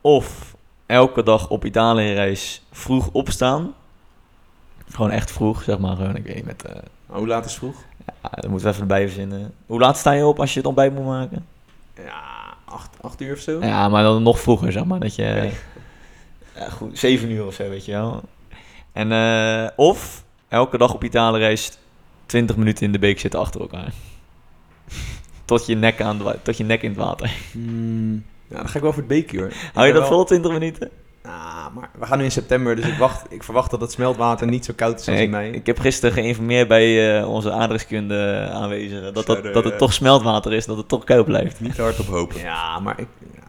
of 0.00 0.56
elke 0.86 1.22
dag 1.22 1.48
op 1.50 1.64
Italië-reis 1.64 2.62
vroeg 2.72 3.08
opstaan. 3.12 3.74
Gewoon 4.90 5.10
echt 5.10 5.30
vroeg, 5.32 5.62
zeg 5.62 5.78
maar. 5.78 5.96
Gewoon, 5.96 6.16
ik 6.16 6.24
weet 6.24 6.34
niet, 6.34 6.44
met... 6.44 6.62
eh, 6.62 6.72
hoe 7.06 7.26
laat 7.26 7.44
is 7.44 7.54
vroeg? 7.54 7.76
ja, 8.22 8.28
dat 8.30 8.46
moeten 8.50 8.66
we 8.68 8.72
even 8.74 8.82
erbij 8.82 9.02
verzinnen. 9.06 9.54
Hoe 9.66 9.80
laat 9.80 9.98
sta 9.98 10.12
je 10.12 10.26
op 10.26 10.40
als 10.40 10.50
je 10.52 10.58
het 10.58 10.66
ontbijt 10.68 10.94
moet 10.94 11.04
maken? 11.04 11.46
Ja, 12.04 12.54
acht, 12.64 12.96
acht 13.00 13.20
uur 13.20 13.32
of 13.34 13.38
zo. 13.40 13.60
Ja, 13.60 13.88
maar 13.88 14.02
dan 14.02 14.22
nog 14.22 14.40
vroeger, 14.40 14.72
zeg 14.72 14.84
maar. 14.84 15.00
Dat 15.00 15.14
je... 15.14 15.50
Ja, 16.54 16.68
goed, 16.70 16.98
zeven 16.98 17.30
uur 17.30 17.46
of 17.46 17.54
zo, 17.54 17.68
weet 17.68 17.84
je 17.84 17.92
wel. 17.92 18.22
En, 18.92 19.12
eh, 19.12 19.68
of 19.76 20.24
elke 20.48 20.78
dag 20.78 20.94
op 20.94 21.04
Italië-reis 21.04 21.78
20 22.26 22.56
minuten 22.56 22.84
in 22.86 22.92
de 22.92 22.98
beek 22.98 23.20
zitten 23.20 23.40
achter 23.40 23.60
elkaar. 23.60 23.92
tot, 25.44 25.66
je 25.66 25.74
nek 25.76 26.00
aan 26.00 26.20
tot 26.42 26.56
je 26.56 26.64
nek 26.64 26.82
in 26.82 26.88
het 26.90 26.98
water. 26.98 27.30
Hmm, 27.52 28.24
ja, 28.48 28.56
dan 28.56 28.68
ga 28.68 28.74
ik 28.76 28.82
wel 28.82 28.92
voor 28.92 29.02
het 29.02 29.08
beekje 29.10 29.38
hoor. 29.38 29.52
Hou 29.74 29.86
je 29.86 29.92
dat 29.92 30.02
wel- 30.02 30.10
vol 30.10 30.24
20 30.24 30.52
minuten? 30.52 30.90
Ah, 31.28 31.74
maar 31.74 31.90
we 31.98 32.06
gaan 32.06 32.18
nu 32.18 32.24
in 32.24 32.30
september, 32.30 32.76
dus 32.76 32.86
ik, 32.86 32.98
wacht, 32.98 33.26
ik 33.32 33.42
verwacht 33.42 33.70
dat 33.70 33.80
het 33.80 33.92
smeltwater 33.92 34.46
niet 34.46 34.64
zo 34.64 34.72
koud 34.76 35.00
is 35.00 35.08
als 35.08 35.16
in 35.16 35.22
ik, 35.22 35.30
mei. 35.30 35.50
ik 35.52 35.66
heb 35.66 35.78
gisteren 35.78 36.12
geïnformeerd 36.14 36.68
bij 36.68 37.18
eh, 37.18 37.28
onze 37.28 37.52
aardrijkskunde 37.52 38.48
aanwezigen 38.52 39.14
dat, 39.14 39.26
dat, 39.26 39.44
dat 39.44 39.64
het 39.64 39.72
eh, 39.72 39.78
toch 39.78 39.92
smeltwater 39.92 40.52
is, 40.52 40.66
dat 40.66 40.76
het 40.76 40.88
toch 40.88 41.04
koud 41.04 41.24
blijft. 41.24 41.60
Niet 41.60 41.76
hard 41.78 41.98
op 42.00 42.06
hopen. 42.06 42.40
Ja, 42.40 42.78
maar 42.78 42.94
ik, 43.00 43.06
ja. 43.34 43.40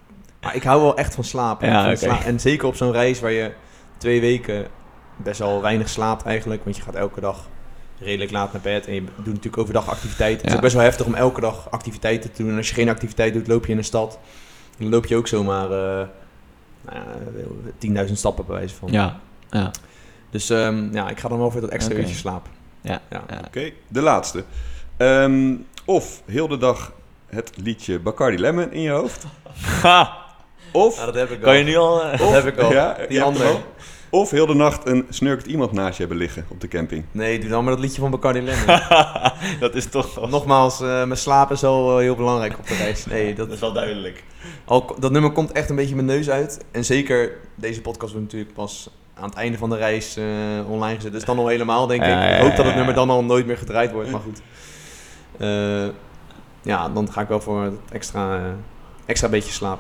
maar 0.42 0.56
ik 0.56 0.64
hou 0.64 0.82
wel 0.82 0.98
echt 0.98 1.16
van 1.16 1.24
slapen. 1.24 1.68
Ja, 1.68 1.82
Van 1.82 1.90
oké. 1.92 1.98
sla- 2.00 2.24
En 2.26 2.40
zeker 2.40 2.68
op 2.68 2.76
zo'n 2.76 2.92
reis 2.92 3.20
waar 3.20 3.32
je 3.32 3.52
twee 3.98 4.22
weken 4.22 4.68
best 5.18 5.40
wel 5.40 5.62
weinig 5.62 5.90
slaapt 5.90 6.26
eigenlijk. 6.26 6.64
Want 6.64 6.76
je 6.76 6.82
gaat 6.82 6.96
elke 6.96 7.20
dag 7.22 7.48
redelijk 8.00 8.32
laat 8.32 8.54
naar 8.54 8.62
bed. 8.62 8.88
En 8.88 8.94
je 8.94 9.02
doet 9.02 9.26
natuurlijk 9.26 9.58
overdag 9.58 9.90
activiteiten. 9.90 10.42
Het 10.42 10.50
is 10.50 10.56
ook 10.56 10.62
best 10.62 10.74
wel 10.76 10.84
heftig 10.84 11.06
om 11.06 11.14
elke 11.16 11.42
dag 11.42 11.68
activiteiten 11.72 12.32
te 12.32 12.42
doen. 12.44 12.52
En 12.52 12.58
als 12.58 12.68
je 12.70 12.74
geen 12.74 12.90
activiteit 12.90 13.34
doet, 13.34 13.48
loop 13.48 13.66
je 13.66 13.72
in 13.72 13.78
een 13.78 13.84
stad. 13.84 14.20
Dan 14.78 14.90
loop 14.90 15.06
je 15.06 15.16
ook 15.16 15.28
zomaar 15.28 15.72
eh, 15.72 16.08
nou 16.82 16.98
ja, 17.88 18.06
10.000 18.08 18.14
stappen 18.14 18.46
bij 18.46 18.56
wijze 18.56 18.76
van. 18.76 18.92
Ja, 18.92 19.20
ja. 19.50 19.72
Dus 20.30 20.50
ehm, 20.50 20.94
ja, 20.94 21.10
ik 21.10 21.20
ga 21.20 21.28
dan 21.28 21.38
wel 21.38 21.52
voor 21.52 21.62
dat 21.62 21.70
extra 21.70 21.92
Oké. 21.92 22.02
uurtje 22.02 22.16
slaap. 22.16 22.48
Ja, 22.82 23.02
Ja. 23.10 23.24
ja. 23.30 23.42
Oké, 23.48 23.72
de 23.88 24.02
laatste. 24.02 24.44
Ehm, 24.98 25.56
of 25.86 26.22
heel 26.26 26.48
de 26.48 26.58
dag 26.58 26.92
het 27.28 27.52
liedje 27.56 28.00
Bacardi 28.00 28.38
Lemon 28.40 28.72
in 28.72 28.82
je 28.82 28.90
hoofd. 28.90 29.26
Ha! 29.82 30.18
Of, 30.72 30.96
dat 31.06 31.16
heb 31.16 31.30
ik 31.32 31.42
Kan 31.42 31.58
je 31.58 31.64
nu 31.64 31.76
al... 31.76 32.04
eh, 32.04 32.20
Dat 32.20 32.32
heb 32.32 32.46
ik 32.46 32.58
al. 32.58 32.72
Ja, 32.72 32.98
Die 33.08 33.22
andere. 33.24 33.58
Of 34.10 34.30
heel 34.32 34.46
de 34.46 34.54
nacht 34.54 34.88
een 34.88 35.06
snurkt 35.10 35.46
iemand 35.46 35.72
naast 35.72 35.94
je 35.94 36.00
hebben 36.00 36.18
liggen 36.18 36.46
op 36.48 36.62
de 36.62 36.68
camping. 36.68 37.04
Nee, 37.12 37.40
doe 37.40 37.50
dan 37.50 37.64
maar 37.64 37.74
dat 37.74 37.84
liedje 37.84 38.02
van 38.02 38.12
Bacardi 38.12 38.42
Lemon. 38.42 38.80
dat 39.60 39.76
is 39.76 39.86
toch 39.86 40.16
wel, 40.16 40.28
Nogmaals, 40.28 40.82
eh, 40.82 40.88
mijn 40.88 41.18
slaap 41.18 41.52
is 41.52 41.62
wel 41.62 41.92
eh, 41.92 41.98
heel 42.04 42.16
belangrijk 42.16 42.58
op 42.58 42.68
de 42.68 42.76
reis. 42.76 43.06
Nee, 43.06 43.28
dat, 43.36 43.46
dat 43.46 43.56
is 43.56 43.60
wel 43.62 43.74
duidelijk. 43.74 44.24
al, 44.66 44.96
dat 45.00 45.12
nummer 45.12 45.32
komt 45.32 45.52
echt 45.52 45.70
een 45.70 45.76
beetje 45.76 45.96
mijn 45.96 46.08
neus 46.08 46.30
uit. 46.30 46.66
En 46.72 46.86
zeker, 46.86 47.32
deze 47.56 47.82
podcast 47.82 48.12
wordt 48.12 48.26
natuurlijk 48.26 48.54
pas 48.54 48.90
aan 49.14 49.30
het 49.30 49.38
einde 49.38 49.58
van 49.58 49.70
de 49.70 49.76
reis 49.78 50.18
eh, 50.18 50.26
online 50.70 50.96
gezet. 50.96 51.12
Dus 51.12 51.26
dan 51.26 51.38
al 51.38 51.48
helemaal, 51.48 51.88
denk 51.88 52.02
Ja, 52.04 52.08
ik. 52.08 52.30
ja, 52.30 52.36
Ik 52.36 52.42
hoop 52.42 52.50
dat 52.50 52.58
ja, 52.58 52.64
het 52.64 52.72
ja. 52.72 52.76
nummer 52.78 52.94
dan 52.96 53.10
al 53.10 53.24
nooit 53.24 53.46
meer 53.46 53.58
gedraaid 53.58 53.92
wordt, 53.92 54.12
maar 54.12 54.22
goed. 54.22 54.42
Eh, 55.38 55.88
ja, 56.62 56.90
dan 56.90 57.12
ga 57.12 57.22
ik 57.22 57.28
wel 57.28 57.42
voor 57.42 57.64
het 57.64 57.74
extra, 57.92 58.38
eh, 58.38 58.44
extra 59.06 59.30
beetje 59.30 59.52
slaap. 59.52 59.80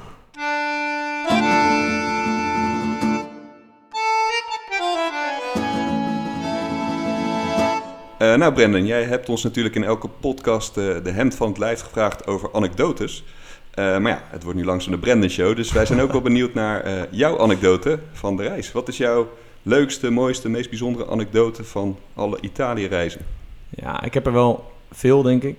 Eh, 8.29 8.35
nou 8.35 8.53
Brendan, 8.53 8.85
jij 8.85 9.03
hebt 9.03 9.29
ons 9.29 9.43
natuurlijk 9.43 9.75
in 9.75 9.83
elke 9.83 10.07
podcast 10.07 10.77
eh, 10.77 11.03
de 11.03 11.11
hemd 11.11 11.35
van 11.35 11.47
het 11.47 11.57
lijf 11.57 11.81
gevraagd 11.81 12.27
over 12.27 12.53
anekdotes. 12.53 13.23
Eh, 13.71 13.97
maar 13.97 14.11
ja, 14.11 14.23
het 14.29 14.43
wordt 14.43 14.57
nu 14.57 14.65
langzaam 14.65 14.91
de 14.91 14.99
Brandon 14.99 15.29
Show. 15.29 15.55
Dus 15.55 15.71
wij 15.71 15.85
zijn 15.85 16.01
ook 16.01 16.11
wel 16.11 16.21
benieuwd 16.21 16.53
naar 16.53 17.07
jouw 17.11 17.39
anekdote 17.39 17.99
van 18.11 18.37
de 18.37 18.43
reis. 18.43 18.71
Wat 18.71 18.87
is 18.87 18.97
jouw 18.97 19.29
leukste, 19.61 20.09
mooiste, 20.09 20.49
meest 20.49 20.69
bijzondere 20.69 21.09
anekdote 21.09 21.63
van 21.63 21.97
alle 22.13 22.37
Italië-reizen? 22.41 23.21
Ja, 23.69 24.03
ik 24.03 24.13
heb 24.13 24.25
er 24.25 24.33
wel 24.33 24.71
veel, 24.91 25.21
denk 25.21 25.43
ik. 25.43 25.57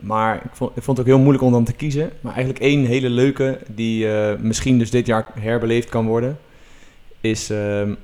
Maar 0.00 0.34
ik 0.36 0.50
vond, 0.52 0.76
ik 0.76 0.82
vond 0.82 0.98
het 0.98 1.06
ook 1.06 1.12
heel 1.12 1.22
moeilijk 1.22 1.44
om 1.44 1.52
dan 1.52 1.64
te 1.64 1.72
kiezen. 1.72 2.10
Maar 2.20 2.34
eigenlijk 2.34 2.64
één 2.64 2.84
hele 2.84 3.10
leuke, 3.10 3.58
die 3.66 4.06
misschien 4.38 4.78
dus 4.78 4.90
dit 4.90 5.06
jaar 5.06 5.26
herbeleefd 5.38 5.88
kan 5.88 6.06
worden, 6.06 6.38
is 7.20 7.50
ehm, 7.50 7.94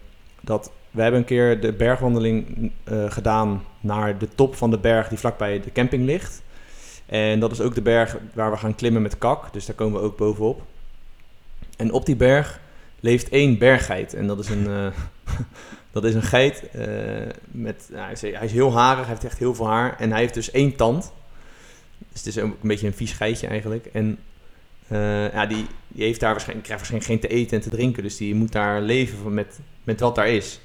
dat 0.40 0.70
we 0.92 1.02
hebben 1.02 1.20
een 1.20 1.26
keer 1.26 1.60
de 1.60 1.72
bergwandeling 1.72 2.70
eh, 2.84 3.10
gedaan 3.10 3.64
naar 3.80 4.18
de 4.18 4.28
top 4.34 4.54
van 4.54 4.70
de 4.70 4.78
berg 4.78 5.08
die 5.08 5.18
vlakbij 5.18 5.60
de 5.60 5.72
camping 5.72 6.04
ligt. 6.04 6.42
En 7.06 7.40
dat 7.40 7.52
is 7.52 7.60
ook 7.60 7.74
de 7.74 7.82
berg 7.82 8.16
waar 8.34 8.50
we 8.50 8.56
gaan 8.56 8.74
klimmen 8.74 9.02
met 9.02 9.18
kak, 9.18 9.52
dus 9.52 9.66
daar 9.66 9.76
komen 9.76 10.00
we 10.00 10.06
ook 10.06 10.16
bovenop. 10.16 10.62
En 11.76 11.92
op 11.92 12.06
die 12.06 12.16
berg 12.16 12.60
leeft 13.00 13.28
één 13.28 13.58
berggeit. 13.58 14.14
En 14.14 14.26
dat 14.26 14.38
is 14.38 14.48
een, 14.48 14.66
eh, 14.66 14.86
dat 15.92 16.04
is 16.04 16.14
een 16.14 16.22
geit 16.22 16.70
eh, 16.70 16.86
met... 17.50 17.88
nou, 17.90 18.02
hij, 18.02 18.12
is, 18.12 18.20
hij 18.20 18.44
is 18.44 18.52
heel 18.52 18.72
harig, 18.72 19.04
hij 19.04 19.08
heeft 19.08 19.24
echt 19.24 19.38
heel 19.38 19.54
veel 19.54 19.68
haar. 19.68 19.98
En 19.98 20.10
hij 20.10 20.20
heeft 20.20 20.34
dus 20.34 20.50
één 20.50 20.76
tand. 20.76 21.12
Dus 21.98 22.18
het 22.24 22.26
is 22.26 22.36
een 22.36 22.54
beetje 22.60 22.86
een 22.86 22.94
vies 22.94 23.12
geitje 23.12 23.46
eigenlijk. 23.46 23.86
En 23.86 24.18
ja, 25.32 25.46
die, 25.46 25.66
die 25.88 26.04
heeft 26.04 26.20
daar 26.20 26.30
waarschijnlijk, 26.30 26.66
krijgt 26.66 26.88
waarschijnlijk 26.88 27.10
geen 27.22 27.30
te 27.30 27.36
eten 27.36 27.56
en 27.56 27.62
te 27.62 27.76
drinken. 27.76 28.02
Dus 28.02 28.16
die 28.16 28.34
moet 28.34 28.52
daar 28.52 28.80
leven 28.80 29.34
met, 29.34 29.58
met 29.84 30.00
wat 30.00 30.14
daar 30.14 30.28
is. 30.28 30.60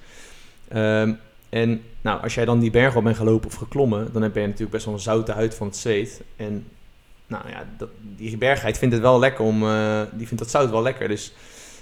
Ehm, 0.67 1.13
en 1.49 1.81
nou, 2.01 2.21
als 2.21 2.33
jij 2.33 2.45
dan 2.45 2.59
die 2.59 2.71
berg 2.71 2.95
op 2.95 3.03
bent 3.03 3.17
gelopen 3.17 3.47
of 3.47 3.55
geklommen... 3.55 4.09
dan 4.13 4.21
heb 4.21 4.35
je 4.35 4.41
natuurlijk 4.41 4.71
best 4.71 4.85
wel 4.85 4.93
een 4.93 4.99
zoute 4.99 5.31
huid 5.31 5.55
van 5.55 5.67
het 5.67 5.75
zweet. 5.75 6.21
En 6.35 6.65
nou 7.27 7.49
ja, 7.49 7.63
dat, 7.77 7.89
die 8.15 8.37
berggeit 8.37 8.77
vindt 8.77 8.93
het 8.93 9.03
wel 9.03 9.19
lekker 9.19 9.45
om... 9.45 9.63
eh, 9.63 10.01
die 10.13 10.27
vindt 10.27 10.43
dat 10.43 10.51
zout 10.51 10.69
wel 10.69 10.81
lekker. 10.81 11.07
Dus 11.07 11.33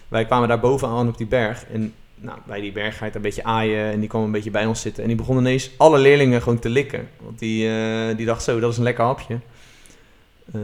wij 0.08 0.26
kwamen 0.26 0.48
daar 0.48 0.60
bovenaan 0.60 1.08
op 1.08 1.18
die 1.18 1.28
berg. 1.28 1.66
En 1.66 1.94
nou, 2.16 2.40
bij 2.46 2.62
die 2.62 2.72
berggeit 2.72 3.16
een 3.16 3.22
beetje 3.22 3.44
aaien. 3.44 3.92
En 3.92 4.00
die 4.00 4.10
kwam 4.10 4.24
een 4.24 4.32
beetje 4.32 4.52
bij 4.52 4.66
ons 4.66 4.82
zitten. 4.82 5.04
En 5.04 5.10
die 5.10 5.18
begon 5.18 5.38
ineens 5.38 5.72
alle 5.78 6.00
leerlingen 6.00 6.42
gewoon 6.42 6.60
te 6.60 6.70
likken. 6.70 7.10
Want 7.20 7.40
die, 7.40 7.70
eh, 7.70 8.18
die 8.18 8.26
dacht 8.26 8.44
zo, 8.44 8.60
dat 8.60 8.72
is 8.72 8.78
een 8.78 8.84
lekker 8.84 9.04
hapje. 9.04 9.40
Eh, 10.54 10.62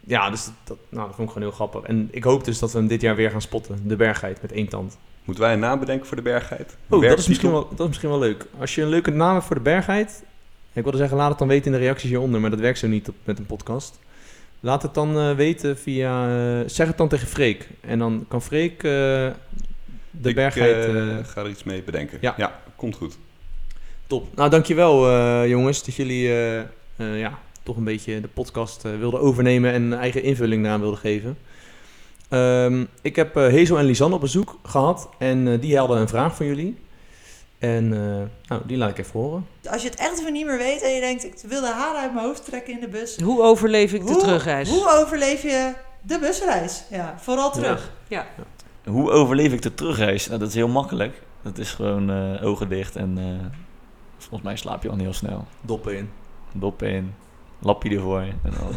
ja, 0.00 0.30
dus 0.30 0.48
dat, 0.64 0.76
nou, 0.88 1.06
dat 1.06 1.14
vond 1.14 1.28
ik 1.28 1.34
gewoon 1.34 1.48
heel 1.48 1.56
grappig. 1.56 1.82
En 1.82 2.08
ik 2.10 2.24
hoop 2.24 2.44
dus 2.44 2.58
dat 2.58 2.72
we 2.72 2.78
hem 2.78 2.86
dit 2.86 3.00
jaar 3.00 3.16
weer 3.16 3.30
gaan 3.30 3.42
spotten. 3.42 3.80
De 3.84 3.96
berggeit 3.96 4.42
met 4.42 4.52
één 4.52 4.68
tand. 4.68 4.98
Moeten 5.24 5.44
wij 5.44 5.52
een 5.52 5.60
naam 5.60 5.78
bedenken 5.78 6.06
voor 6.06 6.16
de 6.16 6.22
berggeit? 6.22 6.76
Oh, 6.88 7.02
dat 7.02 7.18
is, 7.18 7.28
misschien 7.28 7.50
wel, 7.50 7.68
dat 7.68 7.80
is 7.80 7.86
misschien 7.86 8.08
wel 8.08 8.18
leuk. 8.18 8.46
Als 8.58 8.74
je 8.74 8.82
een 8.82 8.88
leuke 8.88 9.10
naam 9.10 9.34
hebt 9.34 9.46
voor 9.46 9.56
de 9.56 9.62
bergheid. 9.62 10.22
Ik 10.72 10.82
wilde 10.82 10.98
zeggen, 10.98 11.16
laat 11.16 11.28
het 11.28 11.38
dan 11.38 11.48
weten 11.48 11.66
in 11.66 11.72
de 11.78 11.84
reacties 11.84 12.08
hieronder. 12.08 12.40
Maar 12.40 12.50
dat 12.50 12.58
werkt 12.58 12.78
zo 12.78 12.86
niet 12.86 13.08
op, 13.08 13.14
met 13.24 13.38
een 13.38 13.46
podcast. 13.46 13.98
Laat 14.60 14.82
het 14.82 14.94
dan 14.94 15.18
eh, 15.18 15.34
weten 15.34 15.78
via... 15.78 16.28
eh, 16.28 16.68
zeg 16.68 16.86
het 16.86 16.98
dan 16.98 17.08
tegen 17.08 17.26
Freek. 17.28 17.68
En 17.80 17.98
dan 17.98 18.24
kan 18.28 18.42
Freek 18.42 18.76
eh, 18.76 18.90
de 20.10 20.28
Ik 20.28 20.34
bergheid... 20.34 20.84
eh, 20.94 21.16
ga 21.26 21.40
er 21.42 21.48
iets 21.48 21.62
mee 21.64 21.82
bedenken. 21.82 22.18
Ja. 22.20 22.34
ja 22.36 22.60
komt 22.76 22.96
goed. 22.96 23.18
Top. 24.06 24.36
Nou, 24.36 24.50
dankjewel 24.50 25.46
jongens 25.46 25.84
dat 25.84 25.94
jullie 25.94 26.28
ja, 26.96 27.38
toch 27.62 27.76
een 27.76 27.84
beetje 27.84 28.20
de 28.20 28.28
podcast 28.28 28.82
wilden 28.82 29.20
overnemen 29.20 29.72
en 29.72 29.82
een 29.82 29.98
eigen 29.98 30.22
invulling 30.22 30.66
aan 30.66 30.80
wilden 30.80 30.98
geven. 30.98 31.38
Ehm, 32.30 32.84
ik 33.02 33.16
heb 33.16 33.36
eh 33.36 33.42
Hazel 33.42 33.78
en 33.78 33.84
Lisanne 33.84 34.14
op 34.14 34.20
bezoek 34.20 34.58
gehad 34.62 35.08
en 35.18 35.48
eh, 35.48 35.60
die 35.60 35.78
hadden 35.78 35.98
een 36.00 36.08
vraag 36.08 36.34
voor 36.34 36.46
jullie. 36.46 36.78
En 37.58 37.92
eh, 37.92 38.48
nou, 38.48 38.62
die 38.66 38.76
laat 38.76 38.90
ik 38.90 38.98
even 38.98 39.20
horen. 39.20 39.46
Als 39.70 39.82
je 39.82 39.88
het 39.88 39.98
echt 39.98 40.18
even 40.20 40.32
niet 40.32 40.46
meer 40.46 40.58
weet 40.58 40.82
en 40.82 40.90
je 40.90 41.00
denkt, 41.00 41.24
ik 41.24 41.34
wil 41.46 41.60
de 41.60 41.72
haren 41.72 42.00
uit 42.00 42.14
mijn 42.14 42.26
hoofd 42.26 42.44
trekken 42.44 42.72
in 42.74 42.80
de 42.80 42.88
bus. 42.88 43.16
Hoe 43.16 43.42
overleef 43.42 43.92
ik 43.92 44.06
de 44.06 44.12
Hoe- 44.12 44.20
terugreis? 44.20 44.68
Hoe 44.70 44.88
overleef 44.88 45.42
je 45.42 45.72
de 46.02 46.18
busreis? 46.18 46.84
Ja, 46.90 47.14
vooral 47.18 47.50
terug. 47.52 47.92
Hoe 48.84 49.10
overleef 49.10 49.52
ik 49.52 49.62
de 49.62 49.74
terugreis? 49.74 50.26
Nou, 50.26 50.38
dat 50.38 50.48
is 50.48 50.54
heel 50.54 50.68
makkelijk. 50.68 51.22
Dat 51.42 51.58
is 51.58 51.72
gewoon 51.72 52.10
eh, 52.10 52.46
ogen 52.46 52.68
dicht 52.68 52.96
en 52.96 53.18
eh, 53.18 53.46
volgens 54.18 54.42
mij 54.42 54.56
slaap 54.56 54.82
je 54.82 54.88
al 54.90 54.96
heel 54.96 55.12
snel. 55.12 55.46
Doppen 55.60 55.96
in. 55.96 56.10
Dop 56.52 56.82
in, 56.82 57.14
lapje 57.58 57.90
ervoor 57.90 58.20
en 58.20 58.40
dan 58.42 58.68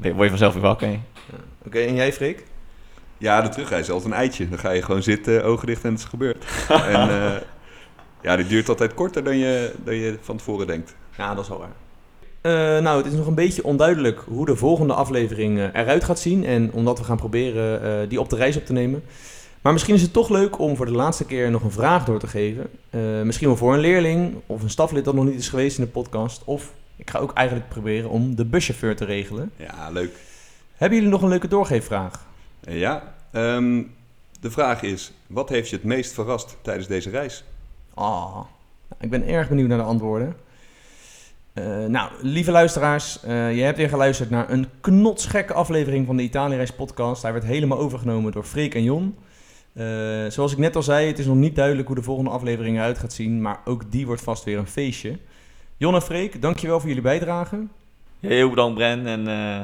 eh, 0.00 0.12
word 0.16 0.22
je 0.22 0.28
vanzelf 0.28 0.52
weer 0.52 0.62
wakker. 0.62 0.98
Oké, 1.66 1.78
en 1.78 1.94
jij 1.94 2.12
Freek? 2.12 2.44
Ja, 3.22 3.40
de 3.40 3.48
terugreis 3.48 3.82
is 3.82 3.90
altijd 3.90 4.12
een 4.12 4.18
eitje. 4.18 4.48
Dan 4.48 4.58
ga 4.58 4.70
je 4.70 4.82
gewoon 4.82 5.02
zitten, 5.02 5.44
ogen 5.44 5.66
dicht 5.66 5.84
en 5.84 5.90
het 5.90 5.98
is 5.98 6.04
gebeurd. 6.04 6.44
en 6.68 7.08
eh, 7.10 7.40
ja, 8.22 8.36
die 8.36 8.46
duurt 8.46 8.68
altijd 8.68 8.94
korter 8.94 9.24
dan 9.24 9.36
je, 9.36 9.72
dan 9.84 9.94
je 9.94 10.18
van 10.20 10.36
tevoren 10.36 10.66
denkt. 10.66 10.94
Ja, 11.16 11.34
dat 11.34 11.42
is 11.42 11.48
wel 11.48 11.58
waar. 11.58 11.72
Eh, 12.40 12.82
nou, 12.82 12.96
het 12.96 13.06
is 13.06 13.18
nog 13.18 13.26
een 13.26 13.34
beetje 13.34 13.64
onduidelijk 13.64 14.20
hoe 14.26 14.46
de 14.46 14.56
volgende 14.56 14.94
aflevering 14.94 15.58
eh, 15.58 15.64
eruit 15.72 16.04
gaat 16.04 16.18
zien. 16.18 16.44
En 16.44 16.72
omdat 16.72 16.98
we 16.98 17.04
gaan 17.04 17.16
proberen 17.16 18.08
die 18.08 18.20
op 18.20 18.30
de 18.30 18.36
reis 18.36 18.56
op 18.56 18.66
te 18.66 18.72
nemen. 18.72 19.02
Maar 19.60 19.72
misschien 19.72 19.94
is 19.94 20.02
het 20.02 20.12
toch 20.12 20.28
leuk 20.28 20.58
om 20.58 20.76
voor 20.76 20.86
de 20.86 20.92
laatste 20.92 21.24
keer 21.24 21.50
nog 21.50 21.62
een 21.62 21.70
vraag 21.70 22.04
door 22.04 22.18
te 22.18 22.26
geven. 22.26 22.70
Misschien 23.26 23.46
wel 23.46 23.56
voor 23.56 23.74
een 23.74 23.80
leerling 23.80 24.34
of 24.46 24.62
een 24.62 24.70
staflid 24.70 25.04
dat 25.04 25.14
nog 25.14 25.24
niet 25.24 25.38
is 25.38 25.48
geweest 25.48 25.78
in 25.78 25.84
de 25.84 25.90
podcast. 25.90 26.42
Of 26.44 26.72
ik 26.96 27.10
ga 27.10 27.18
ook 27.18 27.32
eigenlijk 27.32 27.68
proberen 27.68 28.10
om 28.10 28.34
de 28.36 28.44
buschauffeur 28.44 28.96
te 28.96 29.04
regelen. 29.04 29.52
Ja, 29.56 29.90
leuk. 29.90 30.10
Hebben 30.82 31.00
jullie 31.00 31.14
nog 31.14 31.22
een 31.22 31.28
leuke 31.28 31.48
doorgeefvraag? 31.48 32.26
Ja, 32.60 33.14
ehm, 33.30 33.82
de 34.40 34.50
vraag 34.50 34.82
is, 34.82 35.12
wat 35.26 35.48
heeft 35.48 35.68
je 35.68 35.76
het 35.76 35.84
meest 35.84 36.12
verrast 36.12 36.56
tijdens 36.62 36.86
deze 36.86 37.10
reis? 37.10 37.44
Ah, 37.94 38.40
ik 39.00 39.10
ben 39.10 39.26
erg 39.26 39.48
benieuwd 39.48 39.68
naar 39.68 39.78
de 39.78 39.84
antwoorden. 39.84 40.36
Eh, 41.52 41.84
nou, 41.84 42.10
lieve 42.20 42.50
luisteraars, 42.50 43.22
eh, 43.22 43.56
je 43.56 43.62
hebt 43.62 43.76
weer 43.76 43.88
geluisterd 43.88 44.30
naar 44.30 44.50
een 44.50 44.66
knotsgekke 44.80 45.52
aflevering 45.52 46.06
van 46.06 46.16
de 46.16 46.22
Italiëreis 46.22 46.72
podcast. 46.72 47.22
Hij 47.22 47.32
werd 47.32 47.44
helemaal 47.44 47.78
overgenomen 47.78 48.32
door 48.32 48.44
Freek 48.44 48.74
en 48.74 48.82
Jon. 48.82 49.16
Eh, 49.72 49.84
zoals 50.28 50.52
ik 50.52 50.58
net 50.58 50.76
al 50.76 50.82
zei, 50.82 51.06
het 51.06 51.18
is 51.18 51.26
nog 51.26 51.36
niet 51.36 51.56
duidelijk 51.56 51.86
hoe 51.86 51.96
de 51.96 52.02
volgende 52.02 52.30
aflevering 52.30 52.76
eruit 52.76 52.98
gaat 52.98 53.12
zien, 53.12 53.42
maar 53.42 53.60
ook 53.64 53.92
die 53.92 54.06
wordt 54.06 54.22
vast 54.22 54.44
weer 54.44 54.58
een 54.58 54.66
feestje. 54.66 55.18
Jon 55.76 55.94
en 55.94 56.02
Freek, 56.02 56.42
dankjewel 56.42 56.78
voor 56.78 56.88
jullie 56.88 57.02
bijdrage. 57.02 57.66
Heel 58.20 58.48
bedankt 58.48 58.74
Bren 58.74 59.06
en 59.06 59.28
eh, 59.28 59.62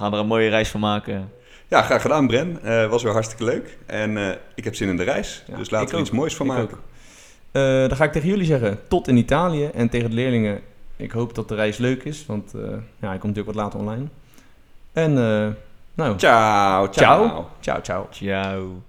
gaan 0.00 0.12
er 0.12 0.18
een 0.18 0.26
mooie 0.26 0.48
reis 0.48 0.68
van 0.68 0.80
maken. 0.80 1.32
Ja, 1.68 1.82
graag 1.82 2.02
gedaan 2.02 2.26
Bren. 2.26 2.62
Eh 2.62 2.86
was 2.86 3.02
weer 3.02 3.12
hartstikke 3.12 3.44
leuk. 3.44 3.78
En 3.86 4.16
eh, 4.16 4.36
ik 4.54 4.64
heb 4.64 4.74
zin 4.74 4.88
in 4.88 4.96
de 4.96 5.02
reis. 5.02 5.42
Ja, 5.46 5.56
dus 5.56 5.70
laten 5.70 5.88
we 5.88 5.94
er 5.94 6.00
iets 6.00 6.10
moois 6.10 6.36
van 6.36 6.46
Ik 6.46 6.52
maken. 6.52 6.78
Eh, 7.52 7.62
dan 7.62 7.96
ga 7.96 8.04
ik 8.04 8.12
tegen 8.12 8.28
jullie 8.28 8.44
zeggen, 8.44 8.78
tot 8.88 9.08
in 9.08 9.16
Italië. 9.16 9.64
En 9.64 9.88
tegen 9.88 10.10
de 10.10 10.14
leerlingen, 10.16 10.60
ik 10.96 11.10
hoop 11.10 11.34
dat 11.34 11.48
de 11.48 11.54
reis 11.54 11.76
leuk 11.76 12.02
is, 12.04 12.26
want 12.26 12.52
ja, 13.00 13.08
hij 13.08 13.18
komt 13.18 13.36
natuurlijk 13.36 13.46
wat 13.46 13.54
later 13.54 13.78
online. 13.78 14.06
En, 14.92 15.12
nou, 15.94 16.18
Ciao, 16.18 16.88
ciao. 16.90 17.26
ciao. 17.28 17.48
Ciao, 17.60 17.80
ciao. 17.80 18.06
Ciao. 18.10 18.82